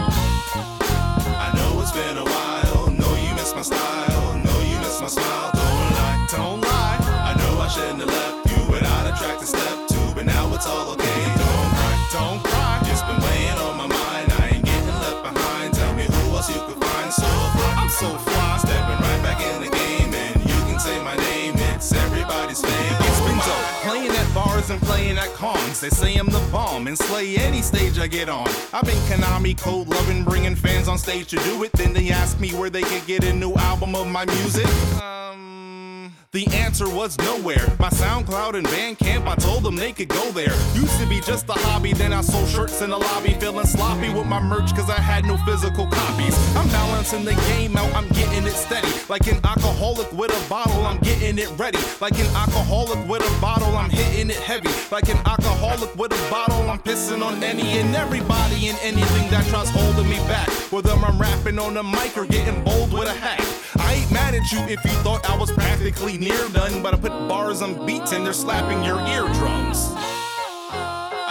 [25.15, 25.80] Jack Hans.
[25.80, 28.48] They say I'm the bomb and slay any stage I get on.
[28.73, 31.72] I've been Konami code loving, bringing fans on stage to do it.
[31.73, 34.68] Then they ask me where they could get a new album of my music.
[35.02, 35.53] Um,
[36.34, 37.64] the answer was nowhere.
[37.80, 40.51] My SoundCloud and Bandcamp, I told them they could go there.
[40.73, 44.11] Used to be just a hobby, then I sold shirts in the lobby, feeling sloppy
[44.11, 46.35] with my merch cause I had no physical copies.
[46.55, 48.88] I'm balancing the game out, I'm getting it steady.
[49.10, 51.77] Like an alcoholic with a bottle, I'm getting it ready.
[52.01, 54.69] Like an alcoholic with a bottle, I'm hitting it heavy.
[54.91, 59.45] Like an alcoholic with a bottle, I'm pissing on any and everybody and anything that
[59.49, 60.49] tries holding me back.
[60.72, 63.53] Whether I'm rapping on the mic or getting bold with a hack.
[63.80, 66.98] I ain't mad at you if you thought I was practically near done, but I
[66.98, 69.90] put bars on beats and they're slapping your eardrums.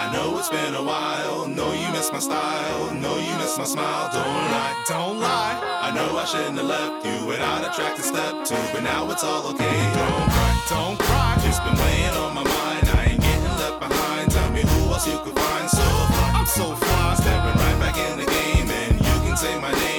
[0.02, 3.64] I know it's been a while, know you miss my style, know you miss my
[3.64, 5.60] smile, don't lie, don't lie.
[5.82, 9.08] I know I shouldn't have left you without a track to step to, but now
[9.10, 11.38] it's all okay, don't cry, don't cry.
[11.46, 15.06] It's been weighing on my mind, I ain't getting left behind, tell me who else
[15.06, 15.70] you could find.
[15.70, 16.30] So fly.
[16.34, 19.91] I'm so fly, stepping right back in the game, and you can say my name,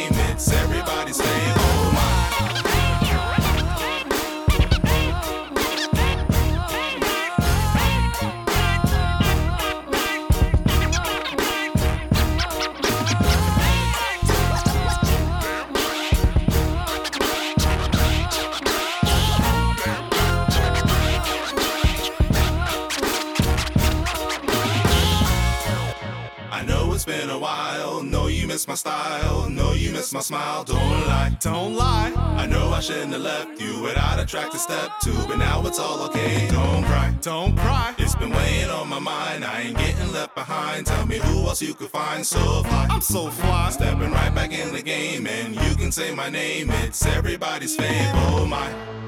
[28.53, 29.49] miss my style.
[29.49, 30.63] Know you miss my smile.
[30.63, 32.13] Don't lie, don't lie.
[32.38, 35.65] I know I shouldn't have left you without a track to step to, but now
[35.65, 36.47] it's all okay.
[36.51, 37.95] Don't cry, don't cry.
[37.97, 39.43] It's been weighing on my mind.
[39.43, 40.85] I ain't getting left behind.
[40.85, 42.88] Tell me who else you could find so fly.
[42.91, 43.71] I'm so fly.
[43.71, 46.69] Stepping right back in the game, and you can say my name.
[46.85, 48.11] It's everybody's fave.
[48.27, 49.02] Oh my.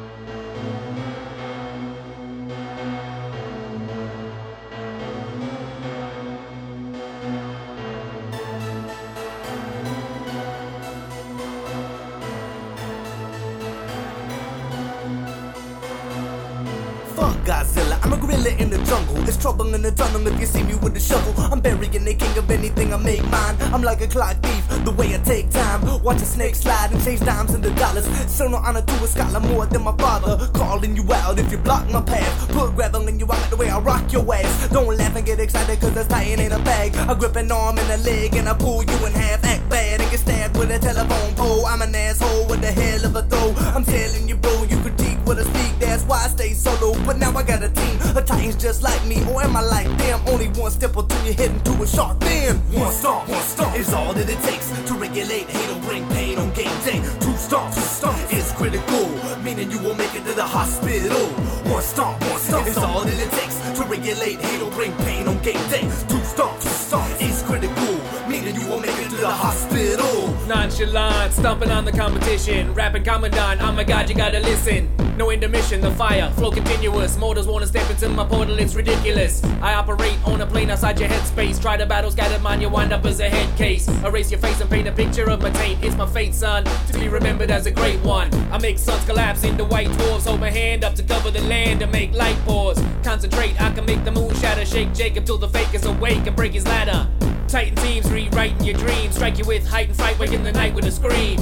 [19.28, 21.34] It's trouble in the tunnel if you see me with the shovel.
[21.52, 23.56] I'm burying the king of anything I make mine.
[23.74, 25.82] I'm like a clock thief, the way I take time.
[26.04, 28.06] Watch a snake slide and change dimes into dollars.
[28.36, 30.48] Show no honor to a scholar more than my father.
[30.54, 32.50] Calling you out if you block my path.
[32.50, 34.68] Put gravel in you out the way I rock your ass.
[34.70, 36.96] Don't laugh and get excited cause that's tying in a bag.
[36.96, 39.44] I grip an arm and a leg and I pull you in half.
[39.44, 41.66] Act bad and get stabbed with a telephone pole.
[41.66, 43.54] I'm an asshole with a hell of a throw.
[43.74, 45.80] I'm telling you, bro, you critique speak.
[45.80, 46.94] That's why I stay solo.
[47.06, 49.24] But now I got a team of titans just like me.
[49.32, 50.22] Or am I like them?
[50.28, 52.58] Only one step until you're heading to a shark fin.
[52.72, 56.38] One stomp, one stomp is all that it takes to regulate hate or bring pain
[56.38, 57.00] on game day.
[57.20, 59.08] Two stomps, two stomps is critical,
[59.44, 61.26] meaning you won't make it to the hospital.
[61.72, 65.28] One stomp, one stomp is all that it takes to regulate hate or bring pain
[65.28, 65.82] on game day.
[66.08, 67.96] Two stomps, two stomps is critical,
[68.30, 70.35] meaning you won't make it to the hospital.
[70.48, 72.72] Nonchalant, stomping on the competition.
[72.74, 74.92] Rapping commandant, oh my god, you gotta listen.
[75.18, 77.18] No intermission, the fire, flow continuous.
[77.18, 79.44] Motors wanna step into my portal, it's ridiculous.
[79.62, 81.60] I operate on a plane outside your headspace.
[81.60, 83.88] Try to battle scattered mind, you wind up as a head case.
[84.04, 85.84] Erase your face and paint a picture of my taint.
[85.84, 88.32] It's my fate, son, to be remembered as a great one.
[88.52, 90.26] I make suns collapse into white dwarfs.
[90.26, 92.80] Hold my hand up to cover the land and make light pause.
[93.04, 94.66] Concentrate, I can make the moon shatter.
[94.66, 97.08] Shake Jacob till the fake is awake and break his ladder.
[97.48, 99.16] Titan teams rewriting your dreams.
[99.16, 101.40] Strike you with height and fright, waking the night with a scream.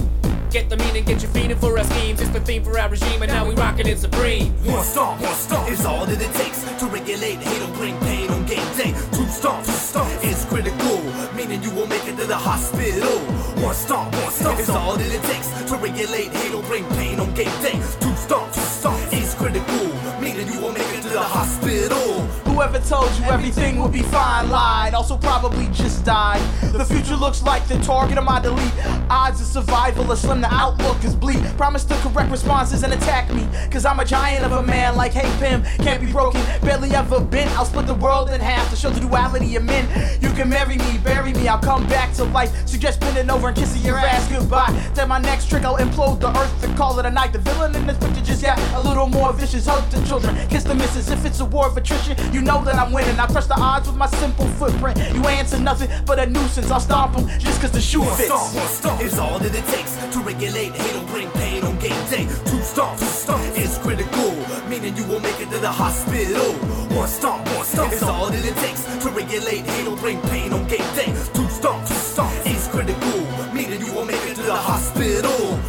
[0.52, 2.22] Get the meaning, get you feeding for our schemes.
[2.22, 4.54] It's the theme for our regime, and now we rockin' it supreme.
[4.66, 8.30] One stomp, one stomp is all that it takes to regulate hate or bring pain
[8.30, 8.94] on game day.
[9.18, 11.02] Two stomps, two stomps is critical,
[11.34, 13.18] meaning you will make it to the hospital.
[13.64, 17.20] One stomp, one stomp is all that it takes to regulate hate or bring pain
[17.20, 17.80] on game day.
[17.98, 19.88] Two stomps, two stomps is critical,
[20.22, 22.22] meaning you will make it the hospital.
[22.50, 26.42] Whoever told you everything would be fine lied, also probably just died.
[26.74, 28.74] The future looks like the target of my delete.
[29.12, 31.42] Odds of survival are slim, the outlook is bleak.
[31.56, 33.48] Promise the correct responses and attack me.
[33.70, 37.20] Cause I'm a giant of a man like Hank Pym, can't be broken, barely ever
[37.20, 37.48] been.
[37.50, 39.86] I'll split the world in half to show the duality of men.
[40.20, 42.68] You can marry me, bury me, I'll come back to life.
[42.68, 44.72] Suggest bending over and kissing your ass goodbye.
[44.96, 47.34] Then my next trick, I'll implode the earth to call it a night.
[47.34, 49.68] The villain in this picture just got a little more vicious.
[49.68, 51.03] Hurt the children, kiss the missus.
[51.10, 53.20] If it's a war of attrition, you know that I'm winning.
[53.20, 54.98] I crush the odds with my simple footprint.
[55.14, 56.72] You answer nothing but a nuisance.
[56.72, 58.28] I'll stomp them just cause the shoe One fits.
[58.30, 61.78] stomp, one stomp is all that it takes to regulate hate or bring pain on
[61.80, 62.26] game day.
[62.50, 64.32] Two stomps, two stomps is critical,
[64.70, 66.54] meaning you will make it to the hospital.
[66.98, 70.54] One stomp, one stomp is all that it takes to regulate hate or bring pain
[70.54, 71.12] on game day.
[71.34, 73.20] Two stomps, two stomps is critical,
[73.54, 75.60] meaning you will make it to the hospital.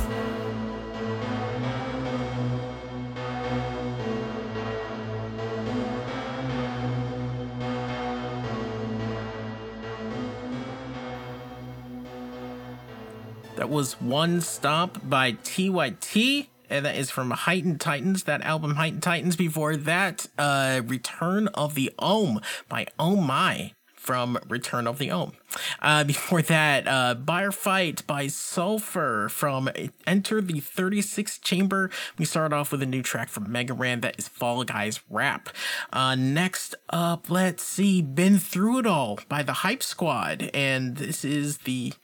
[13.56, 16.48] That was One Stomp by TYT.
[16.70, 19.36] And that is from Heightened Titans, that album Heightened Titans.
[19.36, 23.72] Before that, uh, Return of the Ohm by Oh My
[24.04, 25.32] from Return of the Ohm.
[25.80, 29.70] Uh, before that, uh, Buyer Fight by Sulfur from
[30.06, 31.90] Enter the 36th Chamber.
[32.18, 35.48] We start off with a new track from Mega Ran that is Fall Guys Rap.
[35.92, 40.50] Uh, next up, let's see, Been Through It All by the Hype Squad.
[40.52, 41.94] And this is the,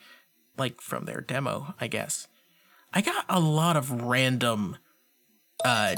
[0.61, 2.29] like, from their demo, I guess.
[2.95, 4.77] I got a lot of random,
[5.65, 5.95] uh,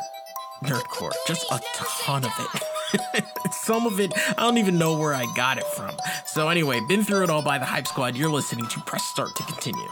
[0.64, 3.24] nerdcore, just a ton of it.
[3.52, 5.94] Some of it, I don't even know where I got it from.
[6.26, 8.16] So, anyway, been through it all by the Hype Squad.
[8.16, 9.90] You're listening to Press Start to continue.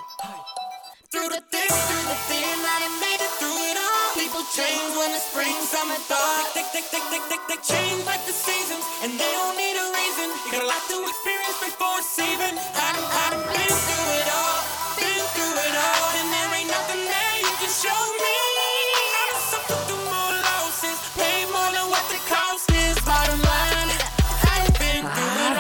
[1.11, 4.15] Through the thick, through the thin, I made it through it all.
[4.15, 6.45] People change when the spring, summer, fall.
[6.55, 9.87] They, they, they, they, they, they change like the seasons, and they don't need a
[9.91, 10.29] reason.
[10.47, 11.91] You got a lot to experience before.
[11.99, 12.93] I
[13.33, 14.60] I've been through it all.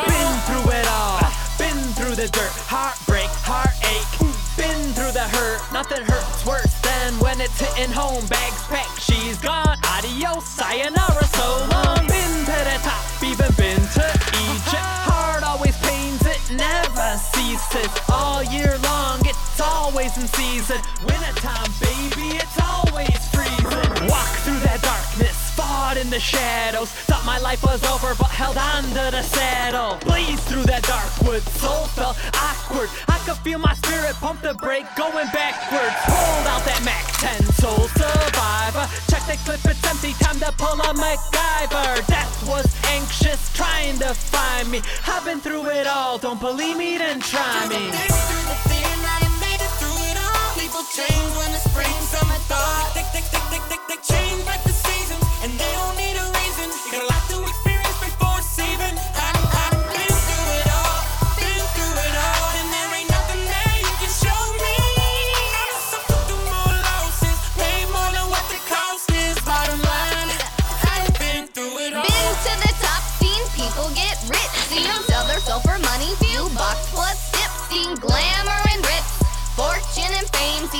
[0.06, 1.20] Been through it all,
[1.58, 4.06] been through the dirt, heartbreak, heartache.
[4.56, 5.60] Been through the hurt.
[5.72, 8.26] Nothing hurts worse than when it's hitting home.
[8.26, 9.78] Bags packed, she's gone.
[9.84, 12.04] Adios, sayonara, so long.
[12.06, 14.06] Been to the top, even been to
[14.52, 14.88] Egypt.
[15.08, 17.90] Heart always pains, it never ceases.
[18.08, 20.80] All year long, it's always in season.
[21.04, 24.08] Wintertime, baby, it's always freezing.
[24.08, 26.90] Walk through that darkness, fought in the shadows.
[27.08, 29.98] Thought my life was over, but held on to the saddle.
[30.06, 32.88] Blaze through that dark wood, soul felt awkward.
[33.08, 35.96] I could feel my spirit pump the brake, going backwards.
[36.08, 38.86] Pulled out that Mac 10, soul survivor.
[39.10, 42.06] Check the clip, it's empty, time to pull a MacGyver.
[42.06, 44.80] Death was anxious, trying to find me.
[45.06, 47.90] I've been through it all, don't believe me, then try me.
[50.60, 52.92] People change when the spring, summer, fall.
[52.92, 56.26] They, they, they, they, they, they change like the seasons, and they don't need a
[56.36, 56.68] reason.
[56.84, 57.59] You got a lot to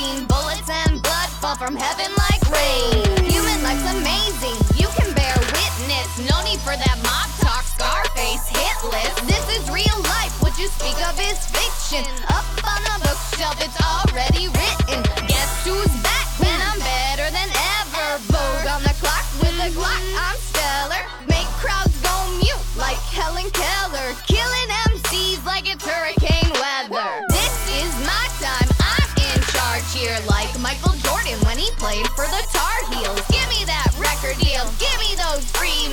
[0.01, 3.05] seen bullets and blood fall from heaven like rain.
[3.29, 8.77] Human life's amazing, you can bear witness, no need for that mob talk, Scarface hit
[8.89, 9.17] list.
[9.27, 12.05] This is real life, what you speak of is fiction.
[12.29, 15.10] Up on the bookshelf, it's already written.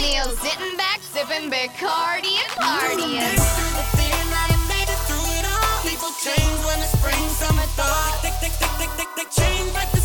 [0.09, 3.37] Sitting back, sipping Bacardi and partying.
[5.83, 7.63] People change when the spring, summer,
[9.17, 9.98] they change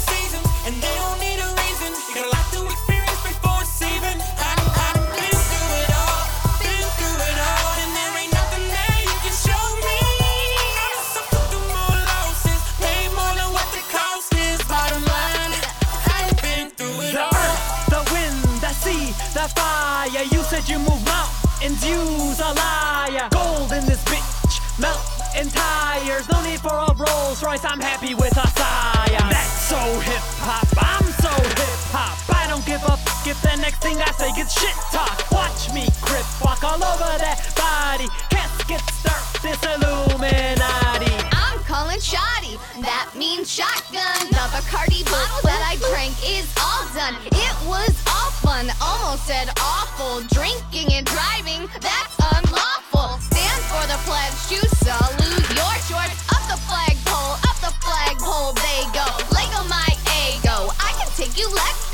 [27.54, 29.30] Royce, I'm happy with a Scion.
[29.30, 32.18] That's so hip hop, I'm so hip hop.
[32.34, 35.14] I don't give a f if the next thing I say gets shit talk.
[35.30, 38.10] Watch me crip walk all over that body.
[38.34, 41.14] Casket start this Illuminati.
[41.30, 44.34] I'm calling shoddy, that means shotgun.
[44.34, 47.22] The Bacardi bottle that I drank is all done.
[47.38, 50.26] It was all fun, almost said awful.
[50.34, 52.18] Drinking and driving, that's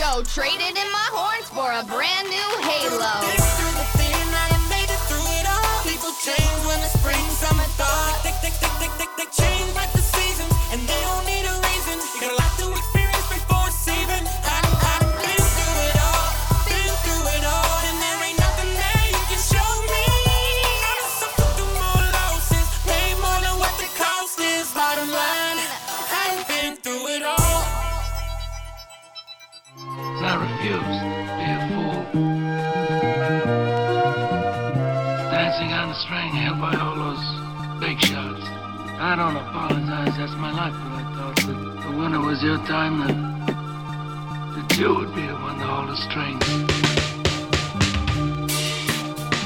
[0.10, 3.14] Traded in my horns for a brand new halo.
[5.86, 7.64] People change when the spring, summer,
[9.16, 9.99] they change like
[40.20, 43.16] that's my life, but I thought that the winter was your time, that,
[44.54, 46.44] that you would be the one to hold the strings.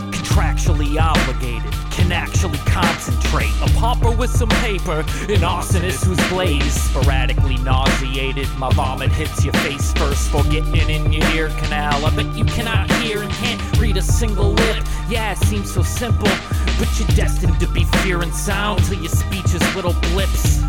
[0.09, 3.53] contractually obligated, can actually concentrate.
[3.61, 6.71] A pauper with some paper, an arsonist who's blazed.
[6.71, 12.03] Sporadically nauseated, my vomit hits your face first for getting in your ear canal.
[12.03, 14.83] I bet you cannot hear and can't read a single lip.
[15.07, 16.29] Yeah, it seems so simple,
[16.79, 20.62] but you're destined to be fear and sound till your speech is little blips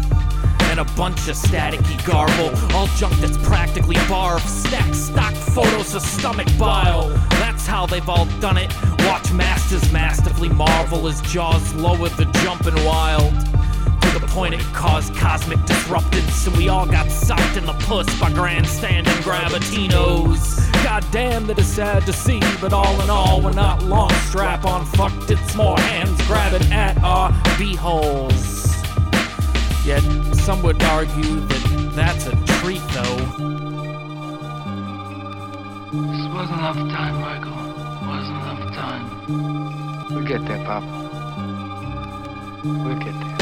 [0.84, 2.50] a bunch of staticky garble.
[2.74, 4.40] All junk that's practically barf.
[4.40, 7.08] Stack stock photos of stomach bile.
[7.40, 8.72] That's how they've all done it.
[9.00, 13.32] Watch masters masterfully marvel as jaws lower the jumping wild.
[14.02, 18.08] To the point it caused cosmic disruptance, and we all got sucked in the puss
[18.20, 20.72] by grandstanding gravitinos.
[20.84, 24.64] God damn that it's sad to see, but all in all, we're not long strap
[24.64, 25.30] on fucked.
[25.30, 28.73] It's more hands grabbing at our beeholes.
[29.84, 30.02] Yet
[30.34, 33.16] some would argue that that's a treat, though.
[35.92, 37.52] This wasn't enough time, Michael.
[38.08, 39.04] Wasn't enough time.
[40.10, 40.86] We'll get there, Papa.
[42.64, 43.36] We'll get there.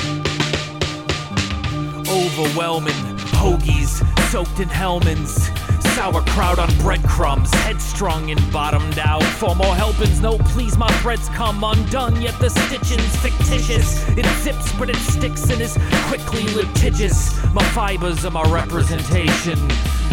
[2.12, 3.02] Overwhelming
[3.38, 5.48] hoagies soaked in Hellmann's.
[5.94, 9.22] Sauerkraut on breadcrumbs, headstrong and bottomed out.
[9.22, 12.20] For more helpings, no, please, my threads come undone.
[12.20, 14.08] Yet the stitching's fictitious.
[14.16, 17.32] It zips, but it sticks and is quickly litigious.
[17.52, 19.58] My fibers are my representation.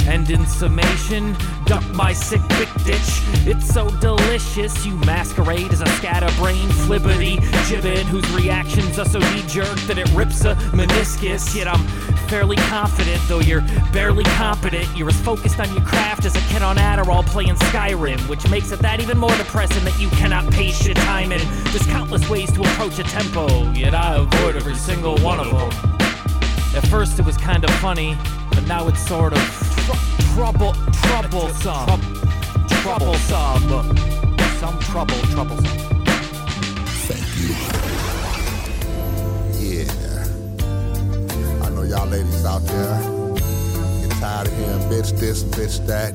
[0.08, 1.36] And in summation,
[1.66, 3.22] duck my sick big ditch.
[3.46, 7.38] It's so delicious, you masquerade as a scatterbrain flippity
[7.68, 11.56] gibbet whose reactions are so knee jerk that it rips a meniscus.
[11.56, 11.86] Yet I'm
[12.28, 14.88] fairly confident, though you're barely competent.
[14.98, 18.72] You're as focused on your craft as a kid on Adderall playing Skyrim, which makes
[18.72, 21.42] it that even more depressing that you cannot pace your time in.
[21.66, 25.70] There's countless ways to approach a tempo, yet I avoid every single one of them.
[26.76, 28.18] At first it was kind of funny,
[28.52, 29.40] but now it's sort of
[29.86, 30.74] tr- trouble,
[31.04, 32.02] troublesome,
[32.68, 33.98] troublesome,
[34.60, 35.66] some trouble, troublesome.
[39.60, 40.26] Yeah.
[41.64, 43.19] I know y'all ladies out there
[44.30, 46.14] tired of hearing bitch this, bitch that.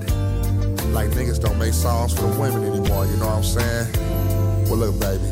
[0.92, 3.92] Like niggas don't make songs for the women anymore, you know what I'm saying?
[4.68, 5.28] Well, look, baby,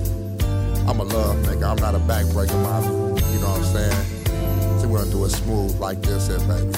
[0.89, 1.65] I'm a love nigga.
[1.71, 2.89] I'm not a backbreaker, mommy.
[3.33, 4.81] You know what I'm saying?
[4.81, 6.73] So we're gonna do it smooth like this, here, baby.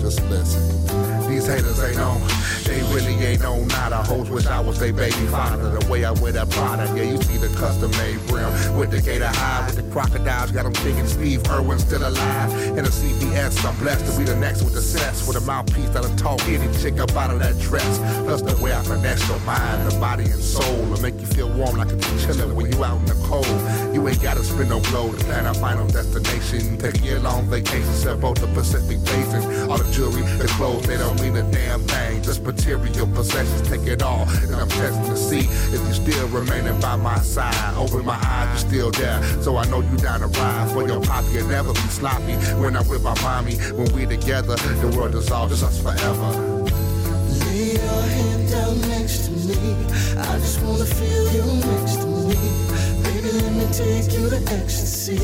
[0.00, 1.17] Just listen.
[1.28, 2.20] These haters ain't on,
[2.64, 4.02] they really ain't on nada.
[4.02, 5.78] Hoes wish I was their baby father.
[5.78, 8.48] The way I wear that product, yeah, you see the custom made brim
[8.78, 10.52] with the gator high, with the crocodiles.
[10.52, 12.50] Got them thinking Steve Irwin still alive.
[12.76, 15.90] And the CBS, I'm blessed to be the next with the sets, with a mouthpiece
[15.90, 17.98] that'll talk any chick up out of that dress.
[18.24, 21.50] Plus the way I finesse your mind, the body and soul, and make you feel
[21.50, 23.46] warm like a chillin' when you out in the cold.
[23.94, 26.78] You ain't gotta spend no blow to plan our final destination.
[26.78, 29.70] Take a year long vacation, set both the Pacific Basin.
[29.70, 32.22] All the jewelry, the clothes, they don't mean a damn thing.
[32.22, 34.28] Just material possessions, take it all.
[34.28, 37.74] And I'm testing to see if you still remaining by my side.
[37.76, 39.22] Open my eyes, you're still there.
[39.42, 40.70] So I know you down to ride.
[40.72, 42.34] For your poppy, you'll never be sloppy.
[42.60, 46.30] When I'm with my mommy, when we together, the world is all just us forever.
[47.44, 49.74] Lay your hand down next to me.
[50.18, 52.77] I just wanna feel you next to me.
[53.72, 55.18] Take you to ecstasy.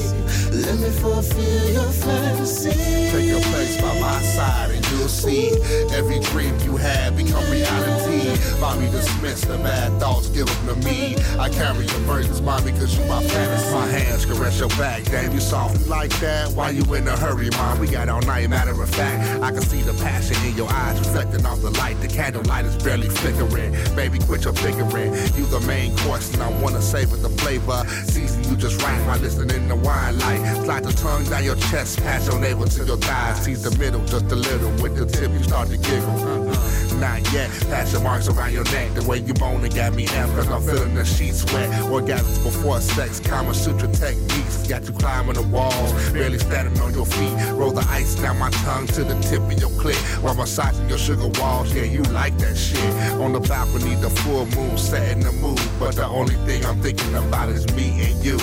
[0.53, 2.71] Let me fulfill your fantasy.
[2.71, 5.51] Take your place by my side and you'll see
[5.93, 8.39] every dream you had become reality.
[8.61, 11.17] Mommy, dismiss the bad thoughts, give them to me.
[11.39, 13.73] I carry your burdens, mommy, cause you my fantasy.
[13.73, 16.53] My hands caress your back, damn, you soft like that.
[16.53, 17.79] Why you in a hurry, mom?
[17.79, 19.43] We got all night, matter of fact.
[19.43, 22.01] I can see the passion in your eyes reflecting off the light.
[22.01, 23.73] The candlelight is barely flickering.
[23.97, 25.13] Baby, quit your figuring.
[25.35, 27.85] You the main course, and I wanna savor the flavor.
[28.05, 30.65] Season you just right while listening to wine light.
[30.65, 33.45] Slide the tongue down your chest, pass your navel to your thighs.
[33.45, 34.71] Seize the middle just a little.
[34.83, 36.09] With the tip, you start to giggle.
[36.09, 37.01] Uh-huh.
[37.01, 38.95] Not yet, pass your marks around your neck.
[38.95, 41.69] The way you moaning got me amped, cause I'm feeling the sheets wet.
[41.91, 44.67] Orgasms before sex, Kama Sutra techniques.
[44.69, 47.35] Got you climbing the walls, barely standing on your feet.
[47.53, 49.97] Roll the ice down my tongue to the tip of your clit.
[50.23, 52.79] While massaging your sugar walls, yeah, you like that shit.
[53.21, 55.61] On the balcony, the full moon setting the mood.
[55.79, 58.39] But the only thing I'm thinking about is me and you.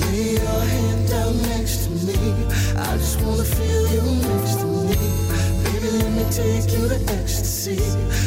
[0.00, 2.18] Lay your hand down next to me.
[2.76, 4.96] I just wanna feel you next to me.
[5.64, 5.92] Baby,
[6.24, 7.76] me take you to ecstasy.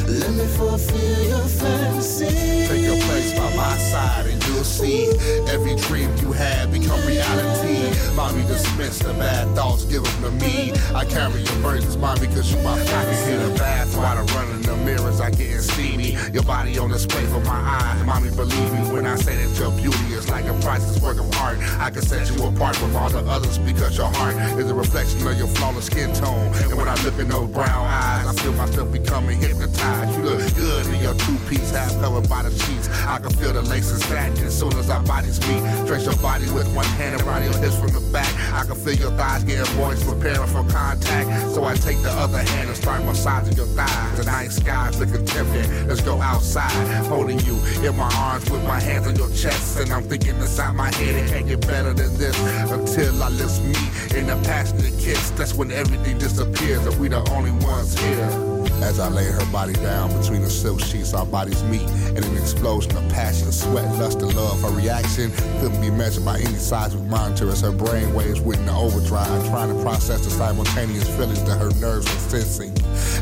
[0.07, 2.67] Let me fulfill your fantasy.
[2.67, 5.09] Take your place by my side and you'll see
[5.47, 7.93] every dream you had become reality.
[8.15, 10.73] Mommy, dismiss the bad thoughts, give them to me.
[10.93, 13.15] I carry your burdens, mommy, cause you my pocket.
[13.15, 16.17] See the bath while I'm running the mirrors, I getting steamy.
[16.33, 18.03] Your body on display for my eyes.
[18.05, 21.31] Mommy, believe me when I say that your beauty is like a priceless work of
[21.37, 21.57] art.
[21.79, 25.25] I can set you apart from all the others because your heart is a reflection
[25.27, 26.47] of your flawless skin tone.
[26.69, 30.17] And when I look in those brown eyes, I feel myself becoming hypnotized.
[30.17, 32.89] You look good in your two-piece, half covered by the sheets.
[33.07, 35.61] I can feel the laces satin as soon as our bodies meet.
[35.87, 38.27] Trace your body with one hand around your hips from the back.
[38.53, 41.51] I can feel your thighs getting moist, preparing for contact.
[41.53, 44.17] So I take the other hand and start massaging your thighs.
[44.17, 45.87] The night sky looking tempting.
[45.87, 46.71] Let's go outside,
[47.05, 49.79] holding you in my arms with my hands on your chest.
[49.79, 52.37] And I'm thinking inside my head, it can't get better than this.
[52.71, 55.29] Until our lips meet in a passionate kiss.
[55.31, 60.17] That's when everything disappears, and we the only ones As I lay her body down
[60.19, 64.33] between the silk sheets, our bodies meet in an explosion of passion, sweat, lust, and
[64.33, 64.61] love.
[64.61, 68.73] Her reaction couldn't be measured by any seismic monitor as her brain waves went into
[68.73, 72.71] overdrive, trying to process the simultaneous feelings that her nerves were sensing.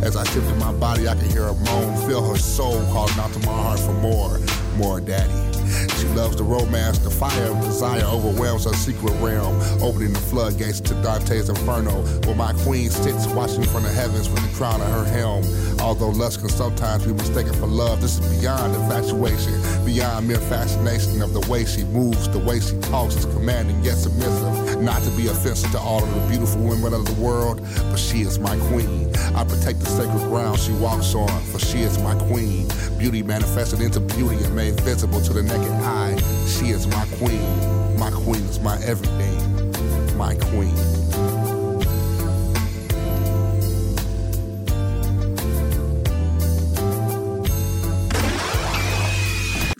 [0.03, 3.33] As I shifted my body, I could hear her moan, feel her soul calling out
[3.33, 4.39] to my heart for more,
[4.77, 5.54] more daddy.
[5.97, 10.79] She loves the romance, the fire of desire overwhelms her secret realm, opening the floodgates
[10.81, 14.87] to Dante's Inferno, where my queen sits watching from the heavens with the crown of
[14.87, 15.43] her helm.
[15.79, 19.53] Although lust can sometimes be mistaken for love, this is beyond infatuation,
[19.85, 23.97] beyond mere fascination of the way she moves, the way she talks is commanding yet
[23.97, 24.81] submissive.
[24.81, 28.21] Not to be offensive to all of the beautiful women of the world, but she
[28.21, 29.11] is my queen.
[29.35, 32.67] I protect the sacred ground she walks on, for she is my queen.
[32.97, 36.15] Beauty manifested into beauty and made visible to the naked eye.
[36.47, 37.97] She is my queen.
[37.97, 40.17] My queen is my everything.
[40.17, 41.04] My queen.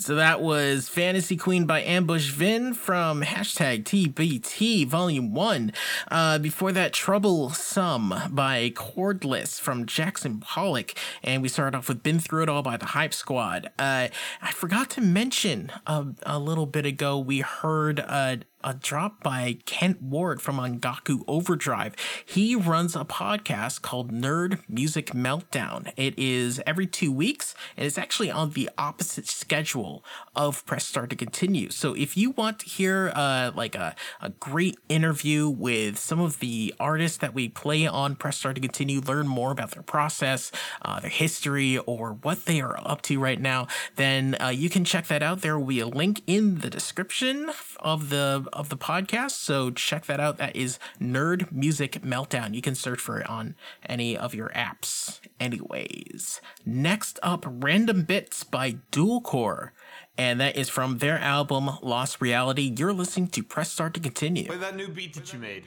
[0.06, 5.74] So that was Fantasy Queen by Ambush Vin from hashtag TBT Volume 1.
[6.12, 10.94] Uh, before that, Troublesome by Cordless from Jackson Pollock.
[11.24, 13.72] And we started off with Been Through It All by the Hype Squad.
[13.80, 14.10] Uh,
[14.44, 19.60] I forgot to mention a, a little bit ago, we heard uh, a drop by
[19.66, 21.96] Kent Ward from Angaku Overdrive.
[22.26, 25.94] He runs a podcast called Nerd Music Meltdown.
[25.96, 30.04] It is every two weeks, and it's actually on the opposite schedule
[30.36, 31.70] of Press Start to Continue.
[31.70, 36.40] So if you want to hear uh, like a, a great interview with some of
[36.40, 40.52] the artists that we play on Press Start to Continue, learn more about their process,
[40.82, 44.84] uh, their history, or what they are up to right now, then uh, you can
[44.84, 45.42] check that out.
[45.42, 47.52] There will be a link in the description
[47.86, 49.32] of the of the podcast.
[49.32, 50.38] So check that out.
[50.38, 52.54] That is Nerd Music Meltdown.
[52.56, 53.56] You can search for it on
[53.88, 55.22] any of your apps.
[55.40, 59.72] Anyways, next up, Random Bits by Dual Core.
[60.18, 62.74] And that is from their album Lost Reality.
[62.76, 64.46] You're listening to Press Start to Continue.
[64.46, 65.66] Play that new beat that you made.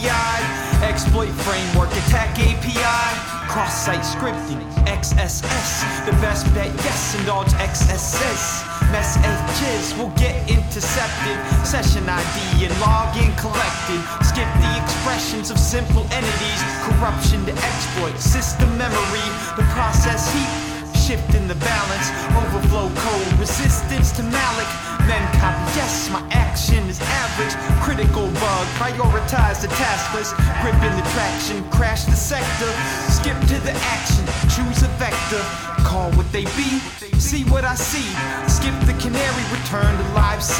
[0.00, 0.82] Eyed.
[0.82, 3.04] Exploit framework, attack API.
[3.48, 5.84] Cross site scripting, XSS.
[6.06, 8.64] The best bet, yes, indulge XSS.
[8.90, 11.36] Mess edges will get intercepted.
[11.66, 14.00] Session ID and login collected.
[14.24, 16.60] Skip the expressions of simple entities.
[16.88, 19.28] Corruption to exploit, system memory.
[19.56, 20.61] The process heap
[21.02, 22.06] shifting the balance.
[22.38, 24.70] Overflow code, resistance to malloc.
[25.10, 27.54] Men copy, yes, my action is average.
[27.82, 30.36] Critical bug, prioritize the task list.
[30.62, 32.70] Gripping the traction, crash the sector.
[33.10, 34.22] Skip to the action,
[34.54, 35.42] choose a vector.
[35.82, 36.78] Call what they be,
[37.18, 38.14] see what I see.
[38.46, 40.54] Skip the canary, return to libc.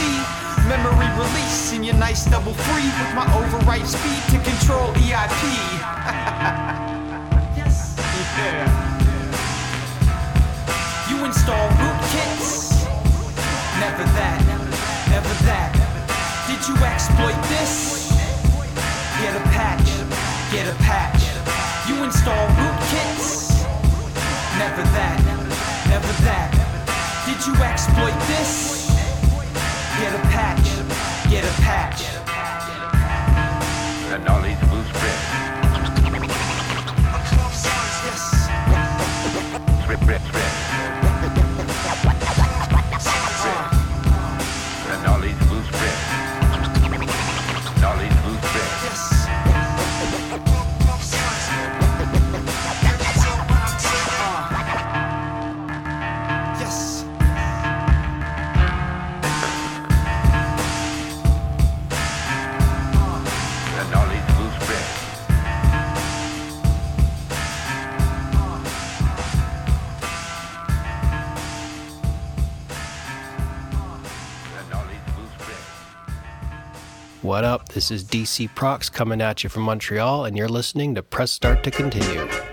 [0.66, 5.06] Memory release in your nice double free with my overwrite speed to control EIP.
[7.58, 7.94] yes.
[8.38, 8.71] Yeah.
[11.32, 12.84] Install rootkits.
[13.80, 14.40] Never that,
[15.08, 15.72] never that.
[16.44, 18.12] Did you exploit this?
[19.16, 19.88] Get a patch,
[20.52, 21.24] get a patch.
[21.88, 23.64] You install rootkits.
[24.60, 25.16] Never that,
[25.88, 26.52] never that.
[27.24, 28.92] Did you exploit this?
[30.04, 30.68] Get a patch,
[31.30, 32.12] get a patch.
[34.10, 35.18] The knowledge will spread.
[39.80, 40.41] Spread, spread, spread.
[77.32, 77.70] What up?
[77.70, 81.64] This is DC Prox coming at you from Montreal, and you're listening to Press Start
[81.64, 82.51] to Continue.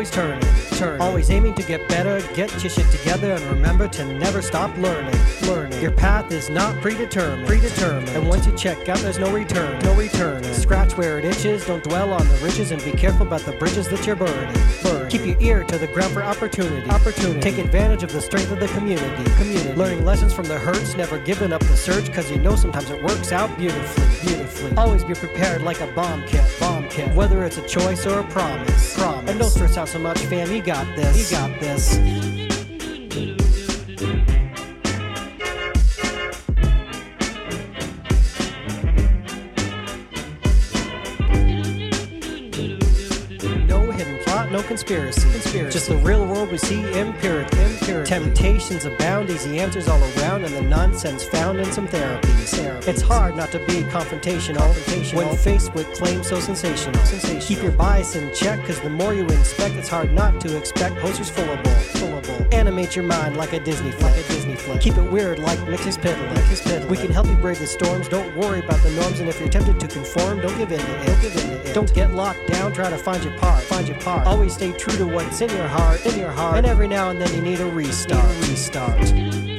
[0.00, 0.40] Always turning.
[0.78, 1.00] Turning.
[1.02, 5.14] Always aiming to get better, get your shit together, and remember to never stop learning.
[5.42, 5.78] Learning.
[5.82, 7.46] Your path is not predetermined.
[7.46, 8.08] Predetermined.
[8.16, 9.78] And once you check out, there's no return.
[9.80, 10.42] No return.
[10.54, 13.90] Scratch where it itches, don't dwell on the riches, and be careful about the bridges
[13.90, 14.54] that you're burning.
[15.10, 16.88] Keep your ear to the ground for opportunity.
[16.88, 17.40] Opportunity.
[17.40, 19.28] Take advantage of the strength of the community.
[19.32, 19.72] Community.
[19.72, 23.02] Learning lessons from the hurts, never giving up the search, cause you know sometimes it
[23.02, 24.06] works out beautifully.
[24.24, 24.76] Beautifully.
[24.76, 26.44] Always be prepared like a bomb kit.
[26.60, 27.12] Bomb kit.
[27.16, 28.94] Whether it's a choice or a promise.
[28.96, 29.28] Promise.
[29.28, 30.48] And don't stress out so much, fam.
[30.52, 31.32] You got this.
[31.32, 31.98] You got this.
[44.50, 45.30] No conspiracy.
[45.30, 45.70] conspiracy.
[45.70, 47.52] Just the real world we see empiric.
[47.54, 48.08] empiric.
[48.08, 52.58] Temptations abound, easy answers all around, and the nonsense found in some therapies.
[52.88, 56.98] It's hard not to be confrontational, confrontational when faced with claims so sensational.
[57.04, 57.42] sensational.
[57.42, 60.96] Keep your bias in check, cause the more you inspect, it's hard not to expect
[60.96, 61.72] posters full of bull.
[61.72, 62.46] Full of bull.
[62.50, 64.16] Animate your mind like a Disney flick.
[64.16, 64.80] Like a Disney flick.
[64.80, 66.34] Keep it weird like Mxyzptlk.
[66.34, 66.88] Mix's Piddly.
[66.88, 68.08] We can help you brave the storms.
[68.08, 71.02] Don't worry about the norms, and if you're tempted to conform, don't give in to
[71.02, 71.06] it.
[71.06, 71.74] Don't give in to it.
[71.74, 72.72] Don't get locked down.
[72.72, 73.62] Try to find your part.
[73.62, 74.26] Find your part.
[74.26, 76.04] Always stay true to what's in your heart.
[76.06, 76.56] In your heart.
[76.56, 78.28] And every now and then you need a restart.
[78.48, 79.49] Restart.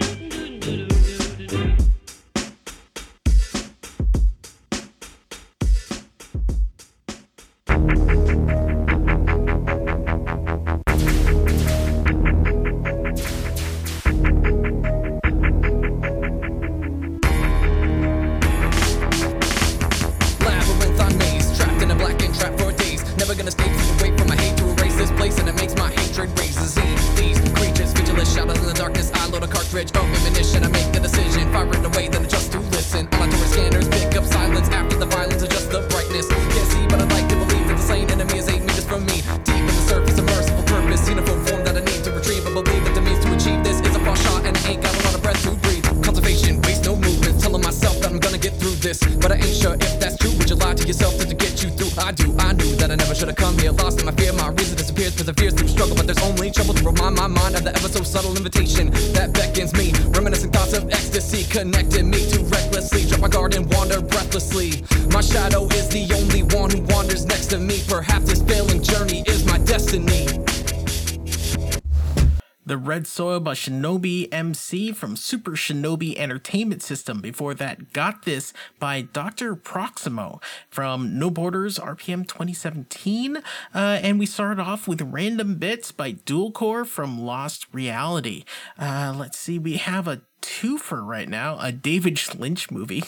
[73.52, 77.20] By Shinobi MC from Super Shinobi Entertainment System.
[77.20, 79.58] Before that, Got This by Dr.
[79.58, 83.36] Proximo from No Borders RPM 2017.
[83.36, 83.42] Uh,
[83.76, 88.46] and we started off with Random Bits by Dual Core from Lost Reality.
[88.80, 93.04] Uh, let's see, we have a twofer right now, a David Lynch movie.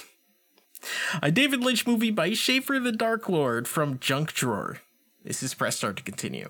[1.21, 4.81] A David Lynch movie by Schaffer the Darklord from Junk Drawer.
[5.23, 6.49] This is Press Start to continue.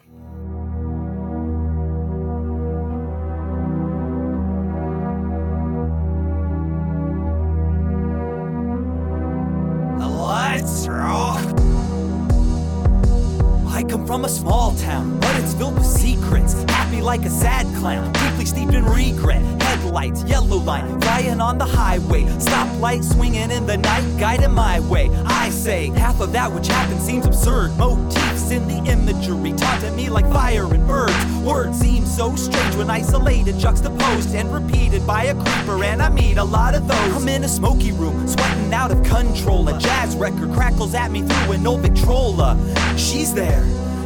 [14.05, 16.61] From a small town, but it's filled with secrets.
[16.63, 19.41] Happy like a sad clown, deeply steeped in regret.
[19.61, 22.23] Headlights, yellow line, flying on the highway.
[22.37, 25.09] Stoplight swinging in the night, guiding my way.
[25.25, 27.77] I say, half of that which happened seems absurd.
[27.77, 31.25] Motifs in the imagery taunted me like fire and birds.
[31.37, 35.81] Words seem so strange when isolated, juxtaposed, and repeated by a creeper.
[35.83, 37.15] And I meet a lot of those.
[37.15, 39.67] I'm in a smoky room, sweating out of control.
[39.69, 42.57] A jazz record crackles at me through an old Victrola.
[42.97, 43.63] She's there.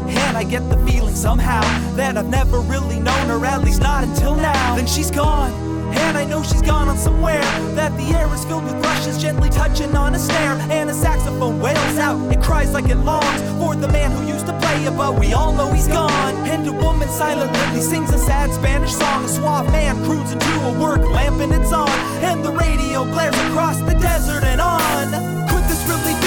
[0.08, 1.62] And I get the feeling somehow
[1.96, 4.76] that I've never really known her, at least not until now.
[4.76, 5.68] Then she's gone.
[5.92, 7.42] And I know she's gone on somewhere
[7.76, 11.60] That the air is filled with brushes gently touching on a snare And a saxophone
[11.60, 14.96] wails out, it cries like it longs For the man who used to play it,
[14.98, 19.26] but we all know he's gone And a woman silently sings a sad Spanish song
[19.26, 21.90] A suave man cruising into a work lamp and it's on
[22.22, 26.27] And the radio blares across the desert and on Could this really be,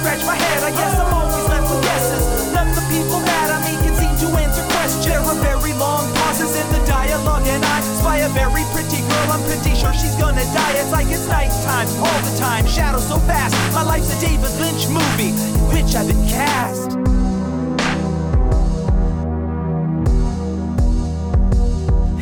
[0.00, 0.64] scratch my head.
[0.64, 2.24] I guess I'm always left with guesses.
[2.56, 3.52] Left the people mad.
[3.52, 5.04] I make it seem to answer questions.
[5.04, 9.28] There are very long pauses in the dialogue, and I spy a very pretty girl.
[9.28, 10.74] I'm pretty sure she's gonna die.
[10.80, 12.64] It's like it's nighttime all the time.
[12.66, 13.52] Shadows so fast.
[13.76, 16.96] My life's a David Lynch movie in which I've been cast.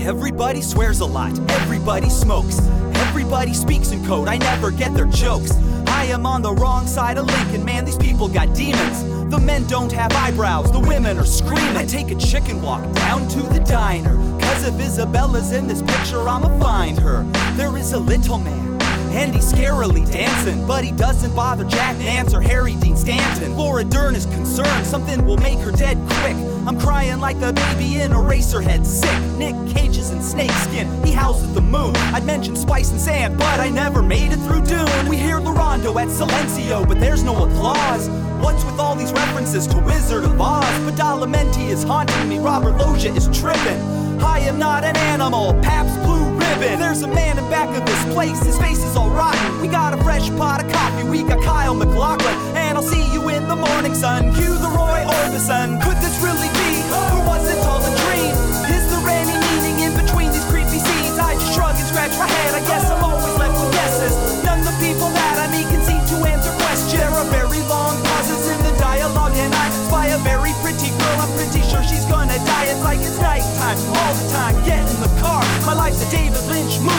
[0.03, 1.39] Everybody swears a lot.
[1.63, 2.59] Everybody smokes.
[3.07, 4.27] Everybody speaks in code.
[4.27, 5.53] I never get their jokes.
[5.99, 9.03] I am on the wrong side of Lincoln, man, these people got demons.
[9.33, 11.77] The men don't have eyebrows, the women are screaming.
[11.77, 16.29] I take a chicken walk down to the diner, cause if Isabella's in this picture,
[16.29, 17.25] I'ma find her.
[17.57, 18.68] There is a little man.
[19.11, 23.57] And he's scarily dancing, but he doesn't bother Jack Nance or Harry Dean Stanton.
[23.57, 26.37] Laura Dern is concerned, something will make her dead quick.
[26.67, 29.19] I'm crying like the baby in a Eraserhead, sick.
[29.39, 31.97] Nick Cage's in snakeskin, he howls at the moon.
[32.15, 35.09] I'd mentioned Spice and Sand, but I never made it through Dune.
[35.09, 38.09] We hear Llorando at Silencio, but there's no applause.
[38.41, 40.65] What's with all these references to Wizard of Oz?
[40.91, 43.81] Badalamenti is haunting me, Robert Loggia is tripping.
[44.21, 46.81] I am not an animal, Pabst Blue Ribbon.
[46.81, 49.61] There's a man in back of this place, his face is all rotten.
[49.61, 52.35] We got a fresh pot of coffee, we got Kyle MacLachlan.
[52.57, 54.33] And I'll see you in the morning sun.
[54.35, 55.81] Cue the Roy Orbison.
[55.83, 58.33] Could this really be, or was it all a dream?
[58.73, 61.19] Is there any meaning in between these creepy scenes?
[61.19, 64.15] I just shrug and scratch my head, I guess I'm always left with guesses.
[64.45, 66.97] None of the people that I meet can seem to answer questions.
[66.97, 71.17] There are very long pauses in the dialogue, and I spy a very pretty girl.
[71.21, 72.67] I'm pretty sure she's gonna die.
[72.73, 74.55] It's like it's nighttime all the time.
[74.65, 75.45] Get in the car.
[75.69, 76.38] My life's a David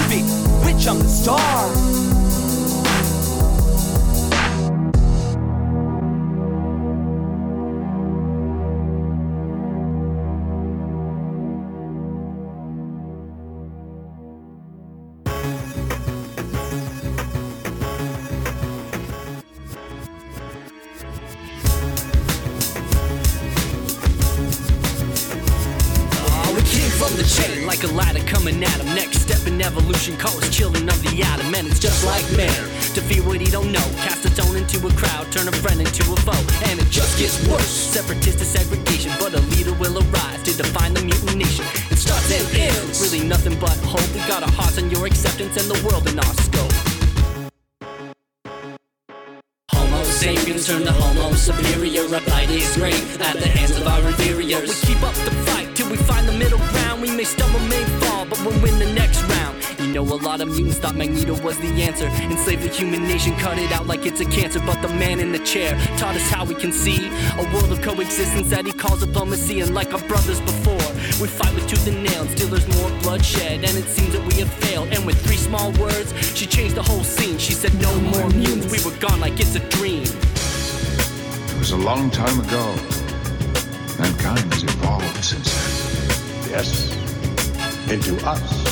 [0.09, 2.08] which I'm the star.
[64.69, 67.07] But the man in the chair taught us how we can see
[67.39, 69.61] a world of coexistence that he calls diplomacy.
[69.61, 70.87] And like our brothers before,
[71.19, 73.63] we fight with tooth and nail until there's more bloodshed.
[73.63, 74.89] And it seems that we have failed.
[74.93, 77.39] And with three small words, she changed the whole scene.
[77.39, 78.71] She said, No more mutants.
[78.71, 80.03] We were gone like it's a dream.
[80.03, 82.75] It was a long time ago.
[83.97, 85.49] Mankind has evolved since
[86.45, 86.51] then.
[86.51, 86.93] Yes,
[87.89, 88.68] into us.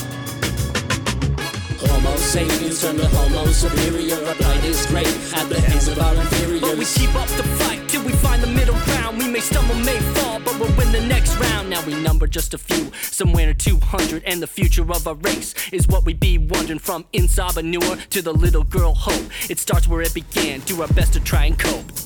[2.08, 4.16] Homo sapiens turn to Homo superior.
[4.28, 6.62] Our plight is great at the hands of our inferiors.
[6.62, 9.18] But we keep up the fight till we find the middle ground.
[9.18, 11.70] We may stumble, may fall, but we'll win the next round.
[11.70, 15.88] Now we number just a few, somewhere 200, and the future of our race is
[15.90, 19.30] what we be wondering from Banua to the little girl Hope.
[19.50, 20.62] It starts where it began.
[20.62, 21.97] Do our best to try and cope.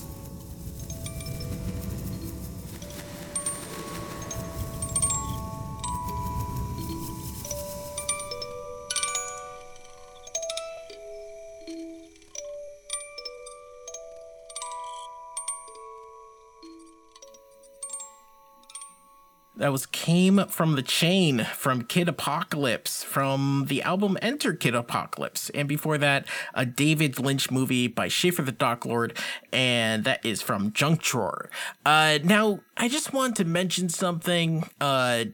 [19.61, 25.51] That was Came from the Chain from Kid Apocalypse from the album Enter Kid Apocalypse.
[25.51, 26.25] And before that,
[26.55, 29.15] a David Lynch movie by Schaffer the Darklord,
[29.53, 31.51] and that is from Junk Drawer.
[31.85, 34.67] Uh, now, I just want to mention something.
[34.81, 35.25] Uh,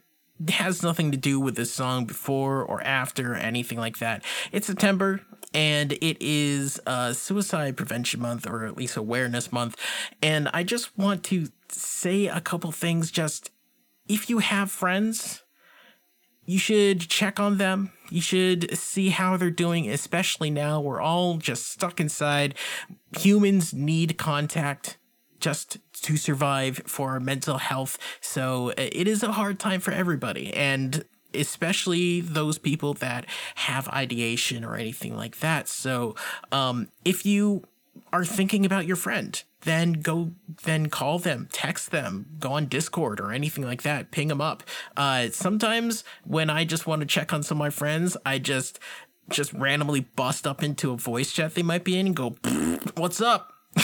[0.50, 4.26] has nothing to do with the song before or after or anything like that.
[4.52, 5.22] It's September
[5.54, 9.78] and it is uh, Suicide Prevention Month or at least Awareness Month.
[10.22, 13.50] And I just want to say a couple things just
[14.08, 15.44] if you have friends,
[16.46, 17.92] you should check on them.
[18.10, 22.56] You should see how they're doing, especially now we're all just stuck inside.
[23.18, 24.98] Humans need contact
[25.40, 27.98] just to survive for our mental health.
[28.22, 30.54] So uh, it is a hard time for everybody.
[30.54, 31.04] And
[31.34, 33.26] especially those people that
[33.56, 35.68] have ideation or anything like that.
[35.68, 36.16] So
[36.52, 37.64] um, if you
[38.14, 40.32] are thinking about your friend, then go
[40.64, 44.64] then call them text them go on discord or anything like that ping them up.
[44.96, 48.80] Uh sometimes when i just want to check on some of my friends i just
[49.30, 52.36] just randomly bust up into a voice chat they might be in and go
[52.96, 53.54] what's up?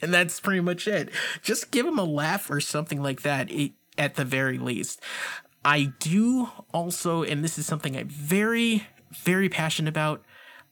[0.00, 1.10] And that's pretty much it.
[1.42, 3.50] Just give them a laugh or something like that
[3.98, 5.00] at the very least.
[5.64, 10.22] I do also and this is something I'm very very passionate about.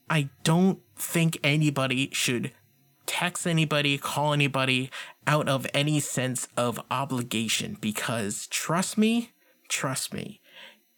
[0.09, 2.51] I don't think anybody should
[3.05, 4.89] text anybody, call anybody
[5.27, 9.31] out of any sense of obligation because trust me,
[9.67, 10.39] trust me,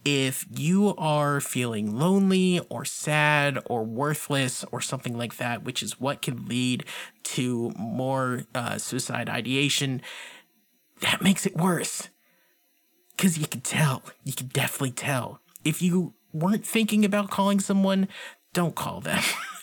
[0.06, 5.99] if you are feeling lonely or sad or worthless or something like that, which is
[5.99, 6.86] what can lead
[7.23, 10.02] to more uh, suicide ideation,
[11.02, 12.10] that makes it worse.
[13.18, 15.40] Because you can tell, you can definitely tell.
[15.64, 18.07] If you weren't thinking about calling someone,
[18.53, 19.23] don't call them.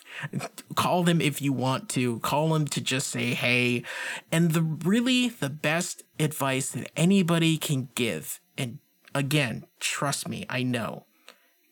[0.75, 2.19] call them if you want to.
[2.21, 3.83] Call them to just say hey
[4.31, 8.79] and the really the best advice that anybody can give and
[9.15, 11.05] again trust me i know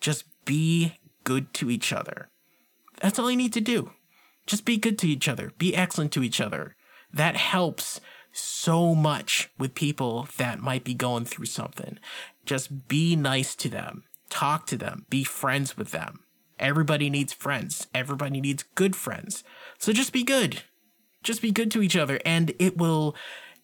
[0.01, 2.28] just be good to each other.
[3.01, 3.93] That's all you need to do.
[4.47, 5.52] Just be good to each other.
[5.59, 6.74] Be excellent to each other.
[7.12, 8.01] That helps
[8.32, 11.98] so much with people that might be going through something.
[12.44, 14.05] Just be nice to them.
[14.28, 15.06] Talk to them.
[15.10, 16.20] Be friends with them
[16.60, 17.88] Everybody needs friends.
[17.94, 19.42] Everybody needs good friends.
[19.78, 20.62] So just be good.
[21.22, 23.14] Just be good to each other, and it will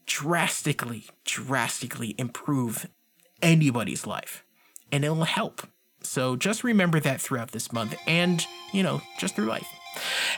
[0.06, 2.86] drastically, drastically improve
[3.40, 4.44] anybody's life.
[4.90, 5.62] And it will help.
[6.02, 9.66] So just remember that throughout this month and, you know, just through life.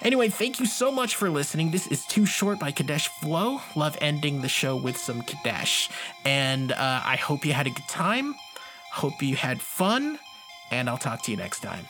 [0.02, 1.70] Anyway, thank you so much for listening.
[1.70, 3.60] This is Too Short by Kadesh Flow.
[3.76, 5.90] Love ending the show with some Kadesh.
[6.24, 8.34] And uh, I hope you had a good time.
[8.92, 10.18] Hope you had fun.
[10.70, 11.86] And I'll talk to you next time.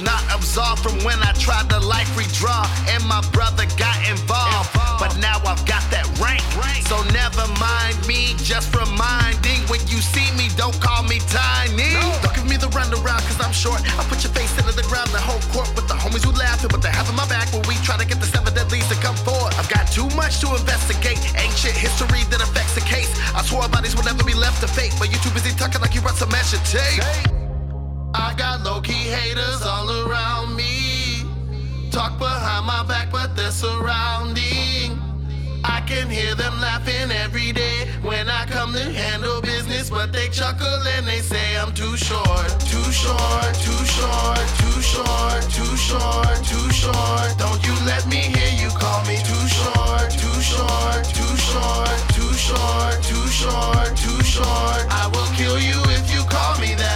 [0.00, 4.68] Not absolved from when I tried to life redraw and my brother got involved.
[4.98, 6.42] But now I've got that rank,
[6.84, 8.34] so never mind me.
[8.42, 11.96] Just reminding when you see me, don't call me tiny.
[12.22, 13.80] Don't give me the runaround, cause I'm short.
[13.96, 16.68] I put your face into the ground, the whole court with the homies who laughing,
[16.70, 19.16] but they having my back when we try to get the seven deadlies to come
[19.16, 19.54] forward.
[19.56, 23.12] I've got too much to investigate, ancient history that affects the case.
[23.34, 25.80] I swore our bodies will never be left to fate, but you too busy talking
[25.80, 27.35] like you run some measure tape.
[28.18, 31.22] I got low key haters all around me.
[31.90, 34.98] Talk behind my back, but they're surrounding.
[35.62, 40.28] I can hear them laughing every day when I come to handle business, but they
[40.28, 46.36] chuckle and they say I'm too short, too short, too short, too short, too short,
[46.50, 47.28] too short.
[47.36, 52.32] Don't you let me hear you call me too short, too short, too short, too
[52.32, 54.82] short, too short, too short.
[54.88, 56.95] I will kill you if you call me that.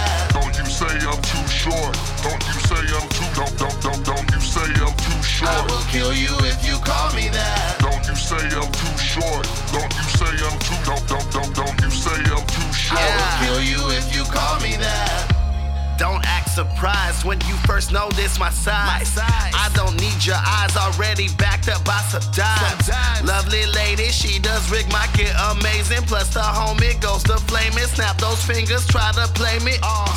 [0.91, 1.95] Say I'm too short.
[2.21, 5.49] Don't you say I'm too don't don't don't don't you say I'm too short.
[5.49, 7.79] I will kill you if you call me that.
[7.79, 9.47] Don't you say I'm too short.
[9.71, 12.99] Don't you say I'm too don't don't don't don't you say I'm too short.
[12.99, 15.10] I will kill you if you call me that.
[16.01, 19.13] Don't act surprised when you first notice my size.
[19.21, 22.89] I don't need your eyes already backed up by some dimes.
[23.23, 26.01] Lovely lady, she does rig my kit amazing.
[26.09, 27.85] Plus the homie goes to flame it.
[27.93, 29.73] Snap those fingers, try to play me.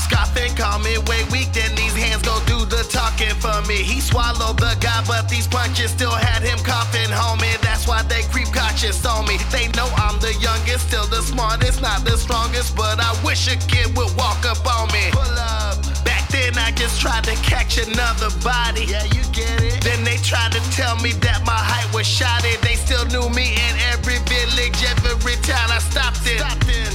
[0.08, 3.76] Scoffing, call me way weak, then these hands go do the talking for me.
[3.76, 7.63] He swallowed the guy, but these punches still had him coughing, homie.
[7.94, 9.38] Why they creep cautious on me.
[9.54, 13.54] They know I'm the youngest, still the smartest, not the strongest, but I wish a
[13.70, 15.12] kid would walk up on me.
[15.12, 15.78] Pull up.
[16.04, 18.86] Back then I just tried to catch another body.
[18.90, 19.78] Yeah, you get it.
[19.84, 22.56] Then they tried to tell me that my height was shoddy.
[22.66, 26.42] They still knew me in every village, every town I stopped in.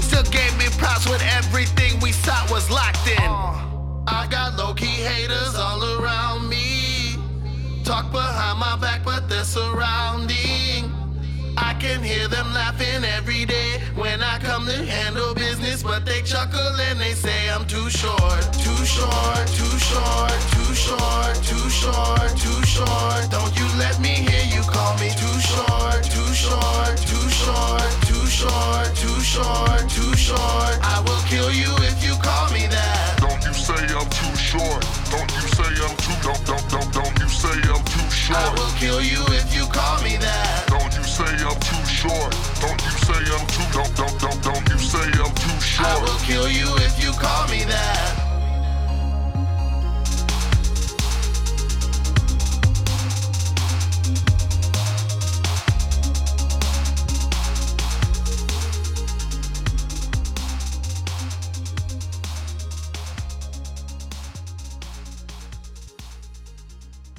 [0.04, 3.24] Still gave me props when everything we sought was locked in.
[3.24, 3.56] Uh,
[4.06, 7.16] I got low key haters all around me.
[7.86, 10.29] Talk behind my back, but they're surrounding.
[15.80, 20.74] Business, but they chuckle and they say I'm too short, too short, too short, too
[20.76, 23.30] short, too short, too short.
[23.32, 28.26] Don't you let me hear you call me too short, too short, too short, too
[28.28, 30.76] short, too short, too short.
[30.82, 33.20] I will kill you if you call me that.
[33.20, 34.84] Don't you say I'm too short.
[35.12, 38.40] Don't you say I'm too don't don't don't don't you say I'm too short.
[38.40, 40.09] I will kill you if you call me
[45.82, 48.16] I will kill you if you call me that.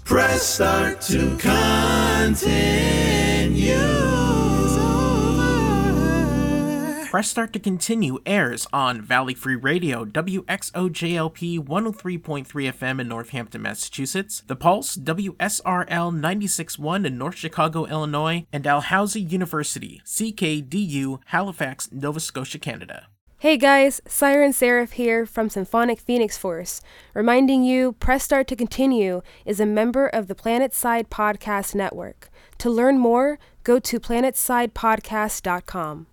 [0.05, 1.35] Press start to
[2.27, 2.61] continue.
[7.11, 14.45] Press Start to Continue airs on Valley Free Radio, WXOJLP 103.3 FM in Northampton, Massachusetts,
[14.47, 22.61] The Pulse, WSRL 96.1 in North Chicago, Illinois, and Dalhousie University, CKDU, Halifax, Nova Scotia,
[22.61, 23.09] Canada.
[23.39, 26.81] Hey guys, Siren Seraph here from Symphonic Phoenix Force,
[27.13, 32.31] reminding you Press Start to Continue is a member of the Planetside Podcast Network.
[32.59, 36.07] To learn more, go to planetsidepodcast.com.